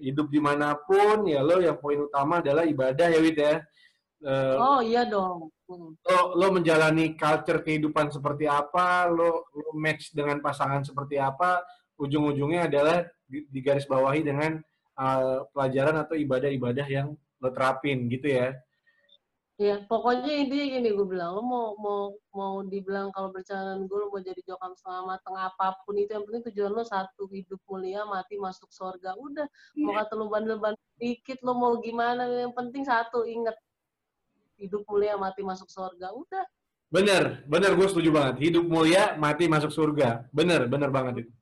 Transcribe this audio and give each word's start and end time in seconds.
hidup 0.00 0.32
di 0.32 0.40
mana 0.40 0.74
pun 0.74 1.28
ya 1.28 1.44
lo 1.44 1.60
yang 1.60 1.76
poin 1.76 2.00
utama 2.00 2.40
adalah 2.40 2.64
ibadah 2.64 3.06
ya 3.12 3.20
Wid 3.20 3.38
ya. 3.38 3.56
Uh, 4.20 4.56
oh 4.60 4.80
iya 4.84 5.08
dong. 5.08 5.48
Hmm. 5.64 5.96
Lo, 5.96 6.18
lo 6.36 6.46
menjalani 6.52 7.16
culture 7.16 7.64
kehidupan 7.64 8.12
seperti 8.12 8.44
apa, 8.44 9.08
lo, 9.08 9.48
lo 9.48 9.70
match 9.76 10.12
dengan 10.12 10.42
pasangan 10.44 10.84
seperti 10.84 11.16
apa, 11.16 11.64
ujung-ujungnya 11.96 12.68
adalah 12.68 13.06
di, 13.24 13.48
di 13.48 13.60
garis 13.64 13.88
bawahi 13.88 14.20
dengan 14.20 14.60
uh, 15.00 15.46
pelajaran 15.54 15.96
atau 16.04 16.18
ibadah-ibadah 16.18 16.86
yang 16.90 17.16
lo 17.40 17.48
terapin 17.54 18.12
gitu 18.12 18.28
ya. 18.28 18.52
Iya, 19.60 19.84
pokoknya 19.84 20.32
intinya 20.40 20.66
gini 20.72 20.88
gue 20.96 21.04
bilang, 21.04 21.36
lo 21.36 21.44
mau 21.44 21.76
mau 21.76 22.00
mau 22.32 22.54
dibilang 22.64 23.12
kalau 23.12 23.28
bercanda 23.28 23.76
gue 23.76 23.98
lo 24.00 24.08
mau 24.08 24.16
jadi 24.16 24.40
jokam 24.48 24.72
selama 24.72 25.20
tengah 25.20 25.52
apa 25.52 25.76
pun 25.84 26.00
itu 26.00 26.16
yang 26.16 26.24
penting 26.24 26.48
tujuan 26.48 26.72
lo 26.72 26.80
satu 26.80 27.28
hidup 27.28 27.60
mulia 27.68 28.08
mati 28.08 28.40
masuk 28.40 28.72
surga. 28.72 29.20
Udah 29.20 29.44
yeah. 29.76 29.84
mau 29.84 30.00
kata 30.00 30.16
lo 30.16 30.32
bandel-bandel 30.32 30.80
dikit 30.96 31.44
lo 31.44 31.52
mau 31.52 31.76
gimana 31.76 32.24
yang 32.24 32.56
penting 32.56 32.88
satu 32.88 33.28
inget 33.28 33.52
hidup 34.56 34.80
mulia 34.88 35.20
mati 35.20 35.44
masuk 35.44 35.68
surga 35.68 36.08
udah. 36.08 36.44
Bener 36.88 37.44
bener 37.44 37.76
gue 37.76 37.84
setuju 37.84 38.16
banget. 38.16 38.40
Hidup 38.40 38.64
mulia 38.64 39.12
mati 39.20 39.44
masuk 39.44 39.76
surga. 39.76 40.24
Bener 40.32 40.72
bener 40.72 40.88
banget 40.88 41.28
itu 41.28 41.32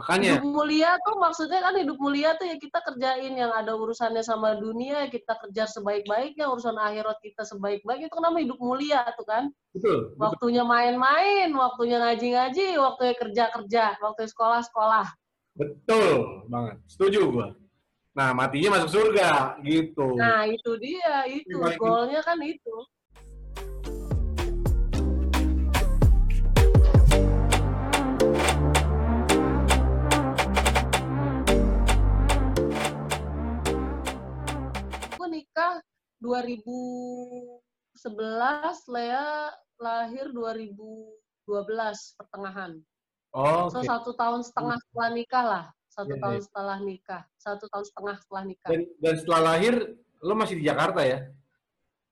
Makanya. 0.00 0.40
Hidup 0.40 0.48
mulia 0.48 0.96
tuh 1.04 1.16
maksudnya 1.20 1.60
kan 1.60 1.76
hidup 1.76 2.00
mulia 2.00 2.32
tuh 2.40 2.48
ya 2.48 2.56
kita 2.56 2.80
kerjain 2.80 3.36
yang 3.36 3.52
ada 3.52 3.76
urusannya 3.76 4.24
sama 4.24 4.56
dunia, 4.56 5.12
kita 5.12 5.36
kerja 5.36 5.68
sebaik-baiknya, 5.68 6.48
urusan 6.48 6.80
akhirat 6.80 7.20
kita 7.20 7.44
sebaik-baiknya 7.44 8.08
itu 8.08 8.16
kan 8.16 8.24
namanya 8.24 8.44
hidup 8.48 8.60
mulia 8.64 9.04
tuh 9.12 9.26
kan. 9.28 9.52
Betul. 9.76 10.16
Waktunya 10.16 10.64
main-main, 10.64 11.52
waktunya 11.52 12.00
ngaji-ngaji, 12.00 12.80
waktunya 12.80 13.14
kerja-kerja, 13.20 13.84
waktunya 14.00 14.30
sekolah-sekolah. 14.32 15.06
Betul 15.52 16.48
banget. 16.48 16.80
Setuju 16.88 17.20
gua. 17.28 17.48
Nah, 18.16 18.32
matinya 18.32 18.80
masuk 18.80 18.90
surga 18.96 19.60
gitu. 19.62 20.16
Nah, 20.16 20.48
itu 20.48 20.70
dia, 20.80 21.28
itu 21.28 21.60
goalnya 21.76 22.24
kan 22.24 22.40
itu. 22.40 22.76
Nikah 35.60 35.76
2011, 36.24 38.00
Lea 38.96 39.52
lahir 39.76 40.32
2012 40.32 42.16
pertengahan. 42.16 42.80
Oh, 43.36 43.68
okay. 43.68 43.76
So 43.76 43.78
satu 43.84 44.16
tahun 44.16 44.40
setengah 44.40 44.80
setelah 44.80 45.08
nikah 45.12 45.44
lah, 45.44 45.64
satu 45.92 46.16
yeah, 46.16 46.22
tahun 46.24 46.40
yeah. 46.40 46.46
setelah 46.48 46.76
nikah, 46.80 47.22
satu 47.36 47.68
tahun 47.68 47.84
setengah 47.92 48.16
setelah 48.24 48.42
nikah. 48.48 48.70
Dan, 48.72 48.80
dan 49.04 49.14
setelah 49.20 49.40
lahir, 49.52 49.74
lo 50.24 50.32
masih 50.32 50.56
di 50.56 50.64
Jakarta 50.64 51.04
ya? 51.04 51.28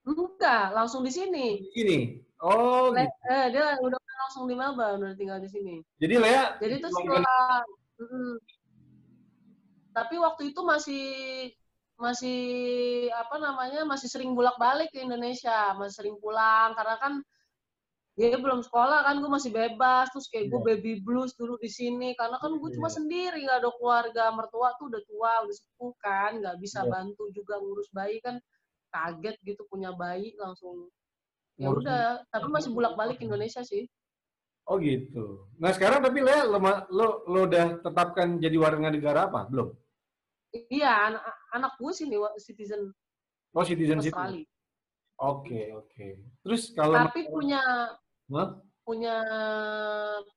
Enggak, 0.04 0.64
langsung 0.76 1.00
di 1.04 1.12
sini. 1.12 1.64
Di 1.64 1.72
sini. 1.72 1.98
Oh, 2.38 2.94
Le 2.94 3.02
gitu. 3.02 3.32
Eh, 3.32 3.46
dia 3.50 3.74
udah 3.82 3.98
langsung 3.98 4.46
di 4.46 4.54
Melbourne, 4.54 5.02
udah 5.08 5.16
tinggal 5.18 5.42
di 5.42 5.50
sini. 5.50 5.82
Jadi 5.98 6.14
Lea. 6.20 6.54
Jadi 6.60 6.74
itu 6.78 6.88
setelah. 6.92 7.64
Mm, 7.98 8.36
tapi 9.90 10.14
waktu 10.22 10.54
itu 10.54 10.60
masih 10.62 11.10
masih 11.98 12.40
apa 13.10 13.36
namanya 13.42 13.82
masih 13.82 14.06
sering 14.06 14.30
bolak-balik 14.32 14.94
ke 14.94 15.02
Indonesia 15.02 15.74
masih 15.74 15.94
sering 15.98 16.16
pulang 16.22 16.72
karena 16.78 16.96
kan 17.02 17.12
dia 18.18 18.34
belum 18.34 18.66
sekolah 18.66 19.06
kan 19.06 19.22
gue 19.22 19.30
masih 19.30 19.50
bebas 19.54 20.10
terus 20.10 20.26
kayak 20.26 20.50
gue 20.50 20.58
iya. 20.62 20.66
baby 20.74 20.92
blues 21.02 21.34
dulu 21.38 21.54
di 21.58 21.70
sini 21.70 22.14
karena 22.18 22.38
kan 22.38 22.54
gue 22.54 22.70
cuma 22.74 22.90
iya. 22.90 22.96
sendiri 22.98 23.38
nggak 23.46 23.58
ada 23.62 23.70
keluarga 23.78 24.24
mertua 24.34 24.74
tuh 24.78 24.90
udah 24.90 25.02
tua 25.06 25.32
udah 25.46 25.54
sepuh 25.54 25.92
kan 26.02 26.30
nggak 26.38 26.56
bisa 26.58 26.82
yeah. 26.82 26.90
bantu 26.90 27.24
juga 27.34 27.62
ngurus 27.62 27.90
bayi 27.94 28.18
kan 28.22 28.38
kaget 28.90 29.38
gitu 29.42 29.62
punya 29.70 29.94
bayi 29.94 30.34
langsung 30.38 30.90
ya 31.58 31.70
udah 31.70 32.22
tapi 32.30 32.46
masih 32.50 32.70
bolak-balik 32.74 33.18
Indonesia 33.18 33.62
sih 33.66 33.86
Oh 34.68 34.76
gitu. 34.76 35.48
Nah 35.56 35.72
sekarang 35.72 36.04
tapi 36.04 36.20
lo 36.20 36.60
lo 36.92 37.24
lo 37.24 37.40
udah 37.48 37.80
tetapkan 37.80 38.36
jadi 38.36 38.52
warga 38.60 38.92
negara 38.92 39.24
apa 39.24 39.48
belum? 39.48 39.72
Iya, 40.52 41.12
anak, 41.12 41.22
anak 41.52 41.72
gue 41.76 41.92
sih 41.92 42.08
nih 42.08 42.20
citizen. 42.40 42.92
Oh, 43.52 43.64
citizen 43.64 44.00
Australia. 44.00 44.44
Oke, 45.18 45.50
okay, 45.50 45.64
oke. 45.74 45.90
Okay. 45.90 46.10
Terus 46.46 46.62
kalau 46.72 46.94
Tapi 46.94 47.26
punya 47.26 47.60
huh? 48.30 48.50
punya 48.86 49.16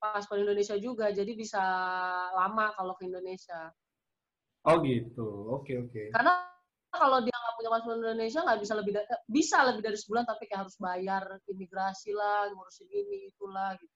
paspor 0.02 0.42
Indonesia 0.42 0.76
juga, 0.76 1.14
jadi 1.14 1.32
bisa 1.38 1.62
lama 2.34 2.74
kalau 2.76 2.98
ke 2.98 3.08
Indonesia. 3.08 3.72
Oh 4.68 4.82
gitu, 4.82 5.54
oke 5.54 5.64
okay, 5.64 5.76
oke. 5.80 5.92
Okay. 5.94 6.08
Karena 6.12 6.34
kalau 6.92 7.24
dia 7.24 7.32
nggak 7.32 7.56
punya 7.56 7.70
paspor 7.72 7.94
Indonesia 7.96 8.40
nggak 8.44 8.60
bisa 8.60 8.74
lebih 8.76 8.92
dari, 8.98 9.08
bisa 9.30 9.58
lebih 9.64 9.82
dari 9.86 9.98
sebulan, 10.02 10.24
tapi 10.28 10.44
kayak 10.50 10.62
harus 10.68 10.76
bayar 10.82 11.24
imigrasi 11.48 12.12
lah, 12.12 12.52
ngurusin 12.52 12.90
ini 12.90 13.32
itulah 13.32 13.78
gitu. 13.80 13.96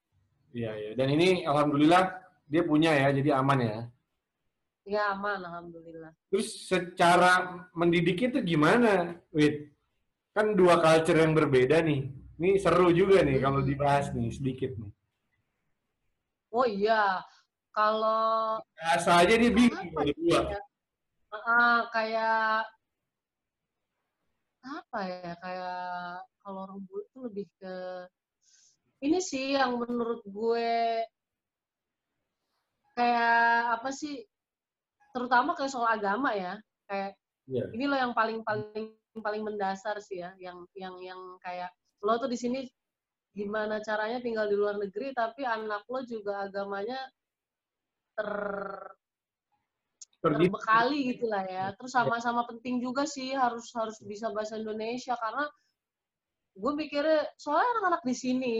Iya 0.55 0.71
iya. 0.79 0.91
Dan 0.95 1.11
ini 1.11 1.43
alhamdulillah 1.43 2.15
dia 2.47 2.63
punya 2.63 2.93
ya, 2.93 3.11
jadi 3.11 3.41
aman 3.41 3.59
ya. 3.59 3.77
Ya 4.85 5.17
aman, 5.17 5.41
alhamdulillah. 5.41 6.13
Terus 6.29 6.69
secara 6.69 7.65
mendidik 7.73 8.21
itu 8.21 8.37
gimana, 8.45 9.17
Wid? 9.33 9.73
Kan 10.29 10.53
dua 10.53 10.77
culture 10.77 11.17
yang 11.17 11.33
berbeda 11.33 11.81
nih. 11.81 12.05
Ini 12.37 12.61
seru 12.61 12.93
juga 12.93 13.25
nih 13.25 13.41
kalau 13.41 13.65
hmm. 13.65 13.69
dibahas 13.73 14.13
nih 14.13 14.29
sedikit 14.29 14.77
nih. 14.77 14.93
Oh 16.53 16.69
iya, 16.69 17.25
kalau 17.73 18.61
biasa 18.77 19.25
aja 19.25 19.33
nih 19.33 19.51
bingung 19.51 19.89
dua. 19.89 20.05
Ya? 20.53 20.61
Uh, 21.33 21.81
kayak 21.89 22.69
apa 24.61 24.99
ya? 25.01 25.33
Kayak 25.41 25.81
kalau 26.45 26.59
orang 26.69 26.79
bule 26.85 27.03
itu 27.09 27.17
lebih 27.25 27.45
ke 27.57 27.75
ini 29.01 29.17
sih 29.17 29.57
yang 29.57 29.81
menurut 29.81 30.21
gue 30.29 31.01
kayak 32.93 33.81
apa 33.81 33.89
sih 33.91 34.23
terutama 35.15 35.55
kayak 35.55 35.71
soal 35.71 35.87
agama 35.87 36.35
ya. 36.35 36.59
Kayak 36.91 37.15
yeah. 37.47 37.71
ini 37.71 37.87
lo 37.87 37.95
yang 37.95 38.11
paling 38.11 38.43
paling 38.43 38.91
paling 39.23 39.43
mendasar 39.47 39.95
sih 40.03 40.19
ya. 40.19 40.35
Yang 40.35 40.67
yang 40.75 40.99
yang 40.99 41.21
kayak 41.39 41.71
lo 42.03 42.19
tuh 42.19 42.27
di 42.27 42.35
sini 42.35 42.67
gimana 43.31 43.79
caranya 43.79 44.19
tinggal 44.19 44.51
di 44.51 44.55
luar 44.59 44.75
negeri 44.75 45.15
tapi 45.15 45.47
anak 45.47 45.87
lo 45.87 46.03
juga 46.03 46.43
agamanya 46.43 46.99
ter 48.19 48.31
terbekali 50.19 51.15
gitulah 51.15 51.47
ya. 51.47 51.71
Terus 51.79 51.95
sama-sama 51.95 52.43
penting 52.51 52.83
juga 52.83 53.07
sih 53.07 53.31
harus 53.31 53.71
harus 53.71 53.95
bisa 54.03 54.35
bahasa 54.35 54.59
Indonesia 54.59 55.15
karena 55.15 55.47
gue 56.55 56.71
mikirnya 56.75 57.27
soalnya 57.39 57.67
anak-anak 57.79 58.03
di 58.07 58.15
sini 58.15 58.55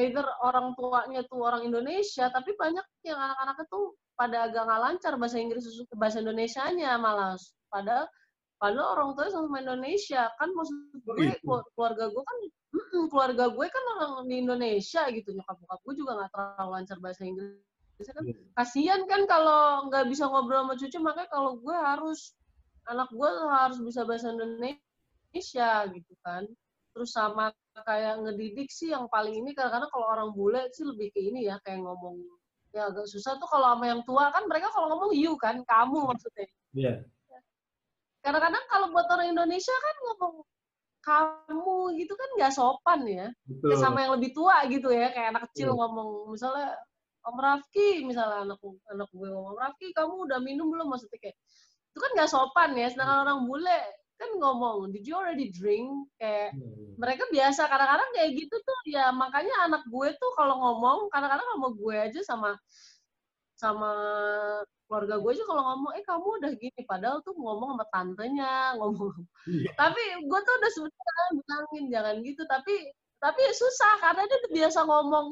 either 0.00 0.24
orang 0.40 0.72
tuanya 0.78 1.20
tuh 1.28 1.44
orang 1.44 1.68
Indonesia 1.68 2.32
tapi 2.32 2.56
banyak 2.56 2.84
yang 3.04 3.18
anak-anaknya 3.20 3.66
tuh 3.68 3.92
pada 4.16 4.48
agak 4.48 4.62
nggak 4.64 4.80
lancar 4.80 5.12
bahasa 5.20 5.36
Inggris 5.40 5.64
bahasa 5.96 6.24
Indonesia-nya 6.24 6.96
malah. 6.96 7.36
Padahal 7.68 8.06
padahal 8.56 8.88
orang 8.96 9.08
tuanya 9.16 9.32
sama 9.32 9.58
Indonesia. 9.60 10.22
Kan 10.40 10.48
maksud 10.56 10.76
gue 11.02 11.14
keluarga 11.76 12.04
gue 12.08 12.22
kan 12.22 12.38
keluarga 13.12 13.44
gue 13.52 13.66
kan 13.68 13.84
orang 13.98 14.28
di 14.28 14.36
Indonesia 14.40 15.02
gitu. 15.12 15.28
Nyokap 15.36 15.56
bokap 15.60 15.80
gue 15.84 15.94
juga 16.00 16.12
nggak 16.20 16.30
terlalu 16.32 16.70
lancar 16.72 16.96
bahasa 17.02 17.22
Inggris. 17.26 17.60
Kan 18.02 18.24
iya. 18.26 18.34
kasihan 18.56 19.00
kan 19.06 19.28
kalau 19.28 19.86
nggak 19.92 20.08
bisa 20.08 20.24
ngobrol 20.28 20.64
sama 20.64 20.74
cucu. 20.80 20.98
Makanya 21.00 21.28
kalau 21.28 21.60
gue 21.60 21.76
harus 21.76 22.32
anak 22.88 23.08
gue 23.12 23.30
harus 23.52 23.78
bisa 23.78 24.02
bahasa 24.02 24.32
Indonesia 24.32 25.70
gitu 25.92 26.14
kan 26.26 26.48
terus 26.92 27.10
sama 27.16 27.48
kayak 27.72 28.20
ngedidik 28.20 28.68
sih 28.68 28.92
yang 28.92 29.08
paling 29.08 29.32
ini 29.32 29.56
karena 29.56 29.88
kalau 29.88 30.06
orang 30.12 30.30
bule 30.36 30.68
sih 30.76 30.84
lebih 30.84 31.08
ke 31.10 31.20
ini 31.20 31.48
ya 31.48 31.56
kayak 31.64 31.80
ngomong 31.80 32.20
ya 32.72 32.88
agak 32.88 33.08
susah 33.08 33.36
tuh 33.36 33.48
kalau 33.48 33.76
sama 33.76 33.84
yang 33.88 34.00
tua 34.04 34.32
kan 34.32 34.44
mereka 34.48 34.68
kalau 34.72 34.92
ngomong 34.96 35.12
you 35.16 35.36
kan 35.40 35.60
kamu 35.64 36.08
maksudnya 36.08 36.46
iya 36.72 37.04
yeah. 37.28 37.42
kadang-kadang 38.24 38.64
kalau 38.68 38.86
buat 38.92 39.08
orang 39.08 39.32
Indonesia 39.32 39.72
kan 39.72 39.96
ngomong 40.08 40.34
kamu 41.02 41.76
gitu 41.98 42.14
kan 42.14 42.28
nggak 42.38 42.52
sopan 42.54 43.00
ya 43.08 43.26
Betul. 43.44 43.76
sama 43.80 44.06
yang 44.06 44.12
lebih 44.16 44.30
tua 44.32 44.64
gitu 44.70 44.88
ya 44.92 45.10
kayak 45.10 45.36
anak 45.36 45.42
kecil 45.50 45.72
yeah. 45.72 45.76
ngomong 45.80 46.08
misalnya 46.32 46.70
Om 47.22 47.38
Rafki 47.38 48.02
misalnya 48.02 48.50
anak 48.50 48.58
anak 48.90 49.08
gue 49.14 49.28
ngomong 49.30 49.56
Rafki 49.58 49.94
kamu 49.94 50.26
udah 50.26 50.38
minum 50.42 50.66
belum 50.68 50.90
maksudnya 50.90 51.18
kayak 51.22 51.36
itu 51.92 51.98
kan 52.00 52.10
nggak 52.16 52.30
sopan 52.30 52.70
ya 52.72 52.88
sedangkan 52.88 53.18
orang 53.28 53.40
bule 53.44 53.80
kan 54.20 54.30
ngomong 54.38 54.92
did 54.94 55.02
you 55.02 55.16
already 55.16 55.50
drink 55.50 55.90
kayak 56.16 56.54
hmm. 56.54 56.94
mereka 56.96 57.26
biasa 57.32 57.66
kadang-kadang 57.66 58.10
kayak 58.14 58.30
gitu 58.38 58.56
tuh 58.62 58.78
ya 58.86 59.10
makanya 59.10 59.54
anak 59.66 59.82
gue 59.88 60.08
tuh 60.16 60.30
kalau 60.38 60.56
ngomong 60.60 61.10
kadang-kadang 61.10 61.46
sama 61.46 61.68
gue 61.74 61.96
aja 61.96 62.20
sama 62.22 62.50
sama 63.58 63.92
keluarga 64.86 65.22
gue 65.22 65.30
aja 65.38 65.44
kalau 65.46 65.62
ngomong 65.62 65.92
eh 65.94 66.04
kamu 66.06 66.28
udah 66.42 66.52
gini 66.58 66.82
padahal 66.86 67.18
tuh 67.22 67.34
ngomong 67.34 67.78
sama 67.78 67.86
tantenya 67.90 68.54
ngomong 68.78 69.14
yeah. 69.46 69.74
tapi 69.78 70.02
gue 70.22 70.40
tuh 70.42 70.54
udah 70.58 70.70
sebenarnya 70.70 71.26
bilangin 71.34 71.84
jangan 71.90 72.14
gitu 72.22 72.42
tapi 72.46 72.74
tapi 73.22 73.42
susah 73.54 73.92
karena 74.02 74.26
dia 74.26 74.36
udah 74.42 74.52
biasa 74.52 74.78
ngomong 74.82 75.26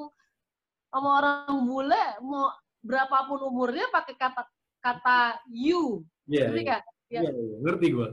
sama 0.90 1.08
orang 1.22 1.58
bule 1.66 2.04
mau 2.22 2.54
berapapun 2.82 3.38
umurnya 3.46 3.86
pakai 3.92 4.14
kata 4.16 4.42
kata 4.80 5.38
you. 5.52 6.02
Iya. 6.26 6.48
Ngerti 6.48 6.60
iya. 6.60 6.66
nggak? 6.66 6.82
Ya, 7.10 7.20
Iya, 7.26 7.30
iya. 7.34 7.56
ngerti 7.60 7.86
gue. 7.90 8.08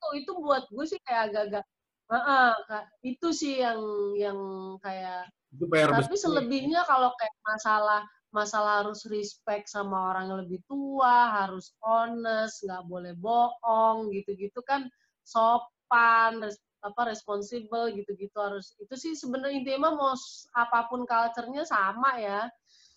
Itu 0.00 0.24
itu 0.24 0.32
buat 0.40 0.64
gue 0.72 0.84
sih 0.88 1.00
kayak 1.04 1.22
agak-agak 1.30 1.64
Heeh, 2.10 2.50
Kak. 2.66 2.84
itu 3.06 3.28
sih 3.30 3.62
yang 3.62 3.78
yang 4.18 4.38
kayak 4.82 5.30
Itu 5.54 5.70
PR 5.70 5.94
tapi 5.94 6.10
besar. 6.10 6.26
selebihnya 6.26 6.82
kalau 6.82 7.14
kayak 7.14 7.36
masalah 7.46 8.02
masalah 8.34 8.82
harus 8.82 9.06
respect 9.06 9.70
sama 9.70 10.10
orang 10.14 10.30
yang 10.30 10.38
lebih 10.42 10.58
tua, 10.66 11.30
harus 11.30 11.70
honest, 11.82 12.66
nggak 12.66 12.82
boleh 12.90 13.14
bohong 13.14 14.10
gitu-gitu 14.10 14.58
kan 14.66 14.86
sopan, 15.22 16.42
res- 16.42 16.62
apa 16.82 17.12
responsible 17.14 17.90
gitu-gitu 17.94 18.34
harus 18.42 18.74
itu 18.82 18.94
sih 18.98 19.12
sebenarnya 19.14 19.62
intinya 19.62 19.90
mah 19.90 19.94
mau 19.98 20.14
apa 20.54 20.78
pun 20.90 21.06
culture-nya 21.06 21.62
sama 21.62 22.18
ya. 22.18 22.50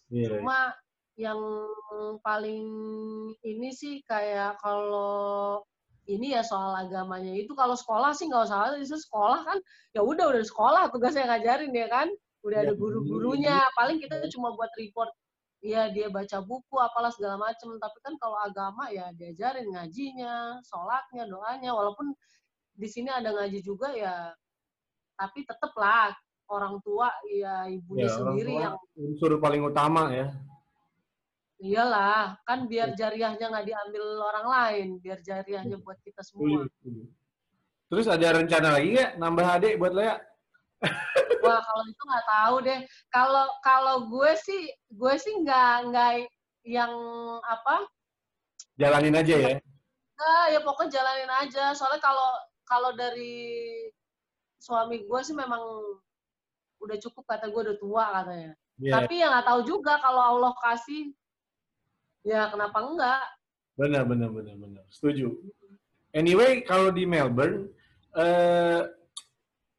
Iya. 0.10 0.42
Cuma 0.42 0.74
yang 1.18 1.42
paling 2.26 2.66
ini 3.46 3.70
sih 3.74 4.02
kayak 4.10 4.58
kalau 4.58 5.62
ini 6.08 6.36
ya 6.36 6.44
soal 6.44 6.76
agamanya 6.76 7.32
itu 7.32 7.56
kalau 7.56 7.80
sekolah 7.80 8.12
sih 8.12 8.28
nggak 8.28 8.44
usah 8.52 8.76
itu 8.76 9.00
sekolah 9.00 9.40
kan 9.48 9.58
ya 9.96 10.04
udah 10.04 10.36
udah 10.36 10.44
sekolah 10.44 10.92
tugasnya 10.92 11.28
ngajarin 11.32 11.72
ya 11.72 11.88
kan? 11.88 12.08
Udah 12.44 12.60
Ya, 12.60 12.64
ada 12.68 12.74
guru-gurunya 12.76 13.56
paling 13.80 14.04
kita 14.04 14.28
cuma 14.36 14.52
buat 14.52 14.68
report 14.76 15.08
ya 15.64 15.88
dia 15.96 16.12
baca 16.12 16.44
buku 16.44 16.76
apalah 16.76 17.08
segala 17.08 17.40
macem. 17.40 17.72
Tapi 17.80 17.98
kan 18.04 18.14
kalau 18.20 18.36
agama 18.36 18.92
ya 18.92 19.16
diajarin 19.16 19.64
ngajinya 19.72 20.60
sholatnya 20.68 21.24
doanya. 21.24 21.72
Walaupun 21.72 22.12
di 22.76 22.88
sini 22.92 23.08
ada 23.08 23.32
ngaji 23.32 23.64
juga 23.64 23.96
ya 23.96 24.36
tapi 25.16 25.46
tetep 25.46 25.72
lah 25.78 26.12
orang 26.52 26.82
tua 26.84 27.08
ya 27.32 27.70
ibunya 27.70 28.10
Ya, 28.10 28.18
sendiri 28.18 28.52
tua 28.58 28.64
yang 28.68 28.76
unsur 29.00 29.32
paling 29.40 29.62
utama 29.64 30.12
ya. 30.12 30.28
Iyalah, 31.64 32.44
kan 32.44 32.68
biar 32.68 32.92
jariahnya 32.92 33.48
nggak 33.48 33.64
diambil 33.64 34.04
orang 34.20 34.48
lain, 34.52 34.88
biar 35.00 35.24
jariahnya 35.24 35.80
buat 35.80 35.96
kita 36.04 36.20
semua. 36.20 36.44
Setuju, 36.44 36.68
setuju. 36.76 37.04
Terus 37.88 38.08
ada 38.12 38.28
rencana 38.36 38.68
lagi 38.76 38.88
nggak 39.00 39.12
nambah 39.16 39.48
adik 39.48 39.80
buat 39.80 39.96
Lea? 39.96 40.20
Wah, 41.44 41.60
kalau 41.64 41.84
itu 41.88 42.04
nggak 42.04 42.28
tahu 42.28 42.56
deh. 42.68 42.80
Kalau 43.08 43.46
kalau 43.64 43.96
gue 44.12 44.32
sih, 44.44 44.76
gue 44.92 45.14
sih 45.16 45.34
nggak 45.40 45.76
nggak 45.88 46.12
yang 46.68 46.92
apa? 47.48 47.88
Jalanin 48.76 49.16
aja 49.16 49.36
ya. 49.40 49.56
Nggak, 50.20 50.46
ya 50.52 50.60
pokoknya 50.68 50.92
jalanin 51.00 51.32
aja. 51.32 51.72
Soalnya 51.72 52.04
kalau 52.04 52.30
kalau 52.68 52.92
dari 52.92 53.40
suami 54.60 55.08
gue 55.08 55.20
sih 55.24 55.36
memang 55.36 55.64
udah 56.84 56.98
cukup 57.00 57.24
kata 57.24 57.48
gue 57.48 57.62
udah 57.72 57.78
tua 57.80 58.06
katanya. 58.20 58.52
Iya, 58.84 58.92
Tapi 59.00 59.14
ya 59.22 59.32
nggak 59.32 59.48
tahu 59.48 59.62
juga 59.64 59.96
kalau 60.04 60.24
Allah 60.36 60.52
kasih, 60.60 61.16
ya 62.24 62.50
kenapa 62.52 62.78
enggak? 62.84 63.24
benar, 63.74 64.04
benar, 64.06 64.30
benar, 64.30 64.56
benar. 64.56 64.84
Setuju. 64.94 65.34
Anyway, 66.14 66.62
kalau 66.62 66.94
di 66.94 67.10
Melbourne, 67.10 67.74
eh, 68.14 68.86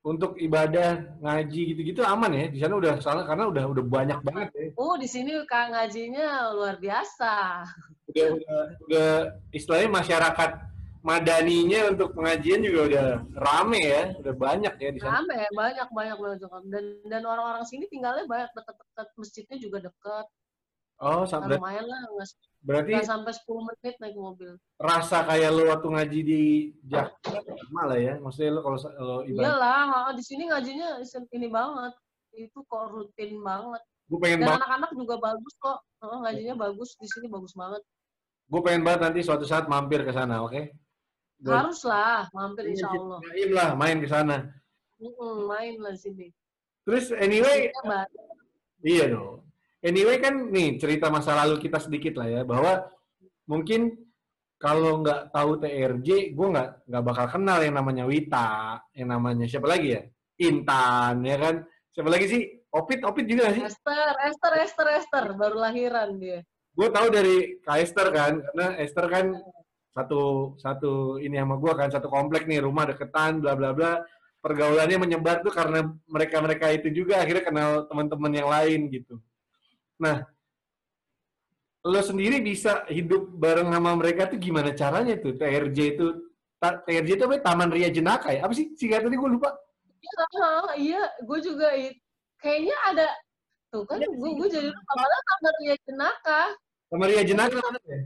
untuk 0.05 0.37
ibadah 0.37 1.17
ngaji 1.25 1.62
gitu-gitu 1.73 2.05
aman 2.05 2.29
ya. 2.37 2.46
Di 2.52 2.61
sana 2.61 2.76
udah 2.76 3.00
salah 3.00 3.25
karena 3.25 3.49
udah 3.49 3.64
udah 3.73 3.85
banyak 3.88 4.20
banget 4.20 4.49
ya. 4.52 4.67
Oh, 4.76 5.00
di 5.00 5.08
sini 5.08 5.32
kak 5.49 5.73
ngajinya 5.73 6.52
luar 6.52 6.76
biasa. 6.76 7.64
Udah 8.12 8.29
udah, 8.37 8.61
udah 8.85 9.11
istilahnya 9.56 9.88
masyarakat 9.88 10.50
madaninya 11.00 11.93
untuk 11.93 12.12
pengajian 12.12 12.64
juga 12.64 12.81
udah 12.88 13.06
rame 13.37 13.81
ya, 13.81 14.02
udah 14.20 14.35
banyak 14.37 14.75
ya 14.76 14.88
di 14.93 15.00
sana. 15.00 15.25
Rame, 15.25 15.41
banyak 15.52 15.88
banyak 15.88 16.17
banget 16.20 16.38
dan 16.69 16.85
dan 17.08 17.23
orang-orang 17.25 17.64
sini 17.64 17.88
tinggalnya 17.88 18.29
banyak 18.29 18.52
dekat-dekat 18.52 19.08
masjidnya 19.17 19.56
juga 19.56 19.79
dekat. 19.88 20.26
Oh, 21.04 21.20
Nah, 21.20 21.28
sampai 21.28 21.60
lumayan 21.60 21.84
lah, 21.84 22.00
nggak 22.08 22.28
berarti 22.64 22.92
nggak 22.96 23.04
sampai 23.04 23.32
10 23.36 23.60
menit 23.60 23.94
naik 24.00 24.16
mobil. 24.16 24.50
rasa 24.80 25.18
kayak 25.28 25.50
lu 25.52 25.68
waktu 25.68 25.88
ngaji 25.92 26.18
di 26.24 26.42
Jakarta 26.88 27.52
sama 27.60 27.82
lah 27.92 27.98
ya. 28.00 28.16
Maksudnya 28.24 28.56
lu 28.56 28.60
kalau 28.64 28.78
kalau 28.80 29.18
ibadah, 29.28 29.44
Iyalah, 29.52 29.82
ha, 29.84 29.98
di 30.16 30.22
sini 30.24 30.48
ngajinya 30.48 30.88
ini 31.28 31.48
banget. 31.52 31.92
Itu 32.32 32.64
kok 32.64 32.88
rutin 32.88 33.36
banget. 33.44 33.84
gue 34.04 34.18
pengen 34.20 34.40
Dan 34.40 34.48
banget, 34.48 34.60
anak-anak 34.64 34.90
juga 34.96 35.14
bagus 35.20 35.54
kok. 35.60 35.78
Ha, 36.00 36.04
ngajinya 36.24 36.54
bagus 36.56 36.90
di 36.96 37.06
sini 37.08 37.26
bagus 37.28 37.52
banget. 37.52 37.84
gue 38.44 38.60
pengen 38.60 38.84
banget 38.84 39.00
nanti 39.04 39.20
suatu 39.24 39.44
saat 39.48 39.68
mampir 39.68 40.04
ke 40.04 40.12
sana, 40.12 40.40
oke? 40.44 40.72
Gua- 41.40 41.64
Harus 41.64 41.80
lah, 41.84 42.28
mampir 42.32 42.72
insya 42.72 42.88
Allah. 42.92 43.20
Jaim 43.28 43.50
lah, 43.52 43.68
main 43.76 43.96
ke 44.00 44.08
sana. 44.08 44.48
Mm-mm, 45.00 45.48
main 45.48 45.76
lah 45.80 45.96
sini. 45.96 46.28
Terus 46.84 47.12
anyway, 47.16 47.72
iya 48.84 49.04
dong. 49.12 49.40
Anyway 49.84 50.16
kan 50.16 50.48
nih 50.48 50.81
cerita 50.81 51.12
masa 51.12 51.36
lalu 51.36 51.60
kita 51.60 51.76
sedikit 51.76 52.16
lah 52.16 52.28
ya, 52.28 52.40
bahwa 52.40 52.88
mungkin 53.44 53.92
kalau 54.56 55.04
nggak 55.04 55.28
tahu 55.28 55.60
TRJ, 55.60 56.32
gue 56.32 56.48
nggak 56.56 56.88
nggak 56.88 57.04
bakal 57.04 57.26
kenal 57.28 57.60
yang 57.60 57.76
namanya 57.76 58.08
Wita, 58.08 58.81
yang 58.96 59.12
namanya 59.12 59.44
siapa 59.44 59.69
lagi 59.69 59.92
ya? 59.92 60.02
Intan, 60.40 61.20
ya 61.20 61.36
kan? 61.36 61.54
Siapa 61.92 62.08
lagi 62.08 62.26
sih? 62.32 62.42
Opit, 62.72 63.04
Opit 63.04 63.28
juga 63.28 63.52
sih? 63.52 63.60
Esther, 63.60 64.16
Esther, 64.25 64.52
Esther, 64.64 64.88
Esther, 64.98 65.25
baru 65.36 65.60
lahiran 65.60 66.16
dia. 66.16 66.40
gue 66.75 66.88
tahu 66.90 67.06
dari 67.06 67.62
Kak 67.62 67.78
Esther 67.78 68.08
kan, 68.10 68.42
karena 68.42 68.66
Esther 68.82 69.06
kan 69.06 69.26
satu 69.94 70.54
satu 70.58 71.22
ini 71.22 71.38
sama 71.38 71.54
gue 71.54 71.72
kan 71.78 71.86
satu 71.86 72.10
komplek 72.10 72.50
nih 72.50 72.58
rumah 72.58 72.90
deketan 72.90 73.38
bla 73.38 73.54
bla 73.54 73.70
bla 73.70 74.02
pergaulannya 74.42 74.98
menyebar 74.98 75.46
tuh 75.46 75.54
karena 75.54 75.86
mereka 76.10 76.42
mereka 76.42 76.66
itu 76.75 76.90
juga 76.90 77.22
akhirnya 77.22 77.46
kenal 77.46 77.70
teman-teman 77.86 78.32
yang 78.34 78.48
lain 78.50 78.90
gitu. 78.90 79.22
Nah, 80.00 80.26
lo 81.85 82.00
sendiri 82.00 82.41
bisa 82.41 82.88
hidup 82.88 83.29
bareng 83.37 83.69
sama 83.70 83.93
mereka 83.94 84.26
tuh 84.32 84.41
gimana 84.41 84.73
caranya 84.73 85.14
tuh 85.20 85.37
TRJ 85.37 85.79
itu 85.99 86.06
TRJ 86.58 87.08
itu 87.20 87.25
apa? 87.29 87.35
ya? 87.37 87.43
Taman 87.44 87.69
Ria 87.70 87.91
Jenaka 87.93 88.29
ya? 88.32 88.41
Apa 88.49 88.56
sih 88.56 88.73
singkatannya 88.73 89.20
gue 89.20 89.31
lupa. 89.37 89.52
Iya, 90.05 90.25
iya, 90.81 91.02
gue 91.20 91.38
juga 91.44 91.69
it- 91.76 92.00
kayaknya 92.41 92.76
ada 92.88 93.08
tuh 93.73 93.85
kan 93.88 94.00
Iya, 94.00 94.08
gue 94.12 94.31
gue 94.37 94.49
jadi 94.49 94.69
lupa 94.70 94.93
padahal 94.94 95.23
tambah 95.26 95.52
Ria 95.61 95.76
Jenaka 95.82 96.41
Taman 96.93 97.06
Ria 97.11 97.23
Jenaka 97.25 97.56
ya? 97.58 97.99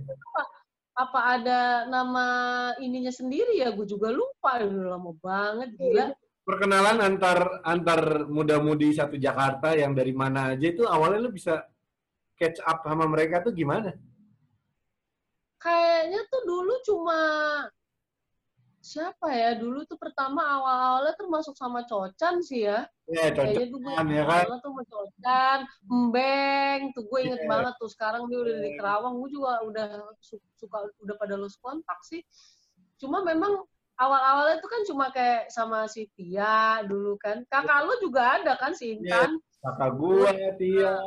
apa 0.99 1.21
ada 1.39 1.61
nama 1.87 2.27
ininya 2.83 3.11
sendiri 3.15 3.63
ya 3.63 3.71
gue 3.71 3.87
juga 3.87 4.11
lupa 4.11 4.59
udah 4.59 4.99
lama 4.99 5.13
banget 5.23 5.71
gila 5.79 6.11
perkenalan 6.43 6.99
antar 6.99 7.63
antar 7.63 8.27
muda-mudi 8.27 8.91
satu 8.97 9.15
Jakarta 9.15 9.79
yang 9.79 9.95
dari 9.95 10.11
mana 10.11 10.57
aja 10.57 10.67
itu 10.67 10.83
awalnya 10.89 11.23
lu 11.23 11.31
bisa 11.31 11.63
catch 12.39 12.63
up 12.63 12.81
sama 12.83 13.05
mereka 13.05 13.43
tuh 13.43 13.53
gimana? 13.53 13.93
kayaknya 15.59 16.23
tuh 16.31 16.43
dulu 16.47 16.75
cuma 16.87 17.21
siapa 18.79 19.27
ya 19.35 19.59
dulu 19.59 19.83
tuh 19.85 19.99
pertama 19.99 20.39
awal-awalnya 20.41 21.19
termasuk 21.19 21.59
sama 21.59 21.83
Cocan 21.83 22.39
sih 22.41 22.63
ya 22.65 22.87
Ya 23.11 23.33
cocok 23.35 23.43
kayaknya 23.43 23.67
tuh 23.69 23.79
gue 23.83 23.93
ya 24.15 24.25
kan? 24.25 24.45
tuh 24.47 24.61
sama 24.63 24.83
Cocan 24.87 25.59
Mbeng 25.83 26.81
tuh 26.95 27.03
gue 27.05 27.19
inget 27.27 27.43
Iya. 27.43 27.51
banget 27.51 27.75
tuh 27.77 27.91
sekarang 27.91 28.31
dia 28.31 28.39
udah 28.39 28.55
di 28.55 28.71
Kerawang 28.79 29.15
gue 29.19 29.29
juga 29.35 29.53
udah 29.67 29.87
su- 30.23 30.47
suka 30.55 30.79
udah 31.03 31.15
pada 31.19 31.35
lose 31.35 31.59
kontak 31.59 31.99
sih 32.07 32.23
cuma 32.97 33.27
memang 33.27 33.67
awal-awalnya 33.99 34.63
tuh 34.63 34.71
kan 34.71 34.83
cuma 34.87 35.07
kayak 35.11 35.51
sama 35.51 35.91
si 35.91 36.07
Tia 36.15 36.87
dulu 36.87 37.19
kan. 37.19 37.43
Kakak 37.51 37.85
lu 37.85 37.95
juga 38.01 38.39
ada 38.39 38.55
kan 38.55 38.73
si 38.73 38.95
Intan? 38.95 39.43
Kakak 39.59 39.91
gua, 39.99 40.31
Tia, 40.55 41.03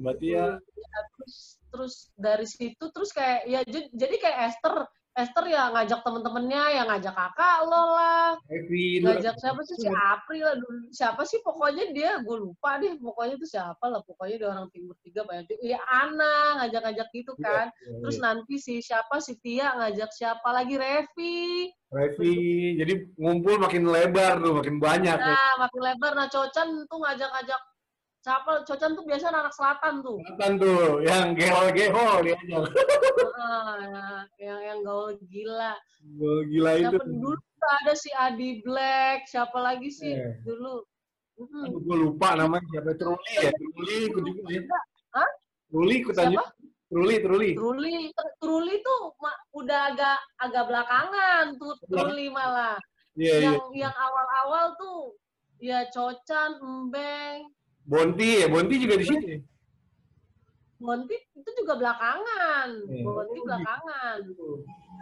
Mbak 0.00 0.16
Tia. 0.22 0.56
Ya, 0.62 1.00
terus 1.18 1.36
terus 1.66 1.94
dari 2.16 2.46
situ 2.48 2.84
terus 2.88 3.12
kayak 3.12 3.44
ya 3.44 3.60
jadi 3.92 4.16
kayak 4.16 4.38
Esther 4.48 4.88
Esther 5.16 5.48
ya 5.48 5.72
ngajak 5.72 6.04
temen-temennya, 6.04 6.62
ya 6.76 6.82
ngajak 6.84 7.16
kakak 7.16 7.64
lo 7.64 7.96
lah, 7.96 8.36
Evi, 8.52 9.00
ngajak 9.00 9.40
siapa 9.40 9.64
sih? 9.64 9.80
Si 9.80 9.88
April 9.88 10.44
lah 10.44 10.56
dulu, 10.60 10.92
siapa 10.92 11.24
sih? 11.24 11.40
Pokoknya 11.40 11.88
dia, 11.96 12.20
gue 12.20 12.36
lupa 12.36 12.76
deh, 12.76 13.00
pokoknya 13.00 13.40
itu 13.40 13.48
siapa 13.48 13.80
lah, 13.88 14.04
pokoknya 14.04 14.36
dia 14.44 14.48
orang 14.52 14.68
timur 14.76 14.92
tiga 15.00 15.24
banyak 15.24 15.48
juga, 15.48 15.64
ya 15.64 15.80
Ana 15.88 16.60
ngajak-ngajak 16.60 17.08
gitu 17.16 17.32
Iya, 17.40 17.44
kan, 17.48 17.66
iya, 17.72 17.96
terus 18.04 18.16
iya. 18.20 18.24
nanti 18.28 18.54
si 18.60 18.74
siapa? 18.84 19.16
Si 19.24 19.40
Tia 19.40 19.72
ngajak 19.80 20.12
siapa 20.12 20.48
lagi? 20.52 20.74
Revi, 20.76 21.72
Revi, 21.88 22.36
jadi 22.76 22.92
ngumpul 23.16 23.56
makin 23.56 23.88
lebar 23.88 24.36
tuh, 24.44 24.60
makin 24.60 24.76
banyak. 24.76 25.16
ya. 25.16 25.32
nah 25.32 25.52
makin 25.64 25.80
lebar, 25.80 26.12
nah 26.12 26.28
Cocan 26.28 26.84
tuh 26.84 26.98
ngajak-ngajak 27.00 27.60
siapa, 28.26 28.66
Cocan 28.66 28.90
tuh 28.92 29.06
biasa 29.06 29.30
anak 29.30 29.54
selatan 29.54 30.02
tuh, 30.02 30.18
Kelihatan 30.18 30.52
tuh, 30.58 30.98
yang 31.06 31.30
gehol-gehol 31.32 32.26
diajak. 32.26 32.66
Ah, 33.38 34.26
yang 34.42 34.58
yang 34.58 34.78
gaul 34.82 35.14
gila. 35.30 35.78
Gol 36.18 36.42
gila 36.50 36.70
itu. 36.74 36.90
siapa 36.90 37.06
dulu 37.06 37.30
tuh 37.38 37.70
ada 37.78 37.94
si 37.94 38.10
Adi 38.10 38.50
Black 38.60 39.30
siapa 39.30 39.58
lagi 39.58 39.86
sih 39.88 40.10
Eh. 40.10 40.34
dulu. 40.42 40.82
Aduh, 41.36 41.78
gua 41.84 41.96
lupa 42.00 42.28
namanya 42.34 42.64
siapa 42.66 42.96
Truli 42.96 43.30
ya, 43.36 43.50
Truli 43.52 43.94
ikut 44.08 44.22
juga 44.24 44.42
ya. 44.50 44.62
Hah? 45.14 45.30
Truli 45.68 45.94
ikutan 46.00 46.24
Siapa? 46.26 46.34
juga. 46.34 46.46
Truli, 46.86 47.14
Truli. 47.18 47.50
Truli 47.54 47.94
Truli 48.38 48.74
tuh 48.80 49.02
udah 49.52 49.80
agak 49.90 50.18
agak 50.38 50.64
belakangan 50.66 51.44
tuh 51.58 51.74
Truli 51.86 52.26
malah 52.30 52.78
Iya, 53.16 53.32
iya. 53.36 53.48
yang 53.52 53.64
yang 53.74 53.94
awal-awal 53.94 54.76
tuh 54.76 55.00
ya 55.58 55.84
Cocan 55.90 56.56
Embeng 56.58 57.48
Bonti 57.86 58.42
ya, 58.42 58.46
Bonti 58.50 58.74
juga 58.82 58.94
di 58.98 59.06
sini. 59.06 59.32
Bonti 60.76 61.16
itu 61.16 61.50
juga 61.62 61.78
belakangan. 61.78 62.68
Iya. 62.90 63.02
Bonti 63.06 63.30
Oh, 63.30 63.34
gitu. 63.38 63.46
belakangan. 63.46 64.18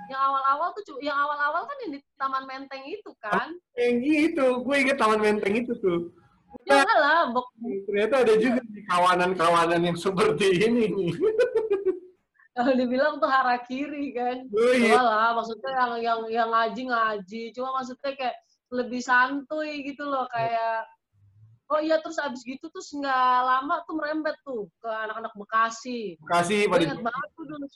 Yang 0.04 0.20
awal-awal 0.20 0.68
tuh, 0.76 1.00
yang 1.00 1.16
awal-awal 1.16 1.64
kan 1.64 1.76
yang 1.88 1.92
di 1.96 2.00
Taman 2.20 2.44
Menteng 2.44 2.84
itu 2.84 3.10
kan. 3.24 3.56
Yang 3.74 3.94
gitu, 4.04 4.46
gue 4.60 4.76
inget 4.76 4.96
Taman 5.00 5.20
Menteng 5.20 5.54
itu 5.56 5.72
tuh. 5.80 6.12
Ya 6.68 6.86
lah, 6.86 7.34
bok 7.34 7.50
Ternyata 7.90 8.22
ada 8.22 8.34
juga 8.38 8.62
kawanan-kawanan 8.86 9.80
yang 9.90 9.98
seperti 9.98 10.62
ini 10.62 10.86
kalau 12.54 12.72
dibilang 12.78 13.18
tuh 13.18 13.26
harakiri 13.26 14.14
kan. 14.14 14.46
Oh 14.54 14.70
iya. 14.70 14.94
Cuma 14.94 15.02
lah, 15.02 15.30
maksudnya 15.34 15.70
yang 15.74 15.92
yang 15.98 16.20
yang 16.30 16.48
ngaji 16.54 16.82
ngaji. 16.86 17.42
Cuma 17.50 17.82
maksudnya 17.82 18.14
kayak 18.14 18.38
lebih 18.70 19.02
santuy 19.02 19.82
gitu 19.82 20.06
loh, 20.06 20.30
kayak 20.30 20.86
Oh 21.72 21.80
iya 21.80 21.96
terus 22.04 22.20
abis 22.20 22.44
gitu 22.44 22.68
terus 22.68 22.92
nggak 22.92 23.36
lama 23.40 23.80
tuh 23.88 23.94
merembet 23.96 24.36
tuh 24.44 24.68
ke 24.84 24.88
anak-anak 24.88 25.32
Bekasi. 25.32 26.20
Bekasi, 26.20 26.68
Gue 26.68 26.84
inget 26.84 27.00
banget 27.00 27.28
tuh 27.32 27.44
dulu. 27.48 27.66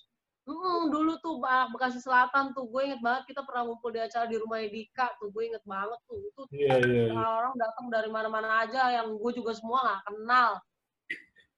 Hmm, 0.49 0.89
dulu 0.89 1.13
tuh 1.21 1.41
anak 1.45 1.73
Bekasi 1.77 2.01
Selatan 2.01 2.57
tuh 2.57 2.69
gue 2.69 2.83
inget 2.89 3.01
banget 3.05 3.33
kita 3.33 3.45
pernah 3.45 3.69
ngumpul 3.69 3.93
di 3.93 4.01
acara 4.01 4.25
di 4.29 4.37
rumah 4.41 4.61
Dika 4.65 5.13
tuh 5.21 5.29
gue 5.29 5.43
inget 5.45 5.65
banget 5.65 6.01
tuh 6.09 6.17
itu 6.21 6.43
Iya, 6.57 6.75
iya, 6.85 7.03
iya. 7.13 7.21
orang 7.21 7.55
datang 7.61 7.87
dari 7.93 8.09
mana-mana 8.09 8.65
aja 8.65 8.93
yang 8.97 9.13
gue 9.17 9.33
juga 9.37 9.53
semua 9.53 9.85
nggak 9.85 10.03
kenal 10.09 10.51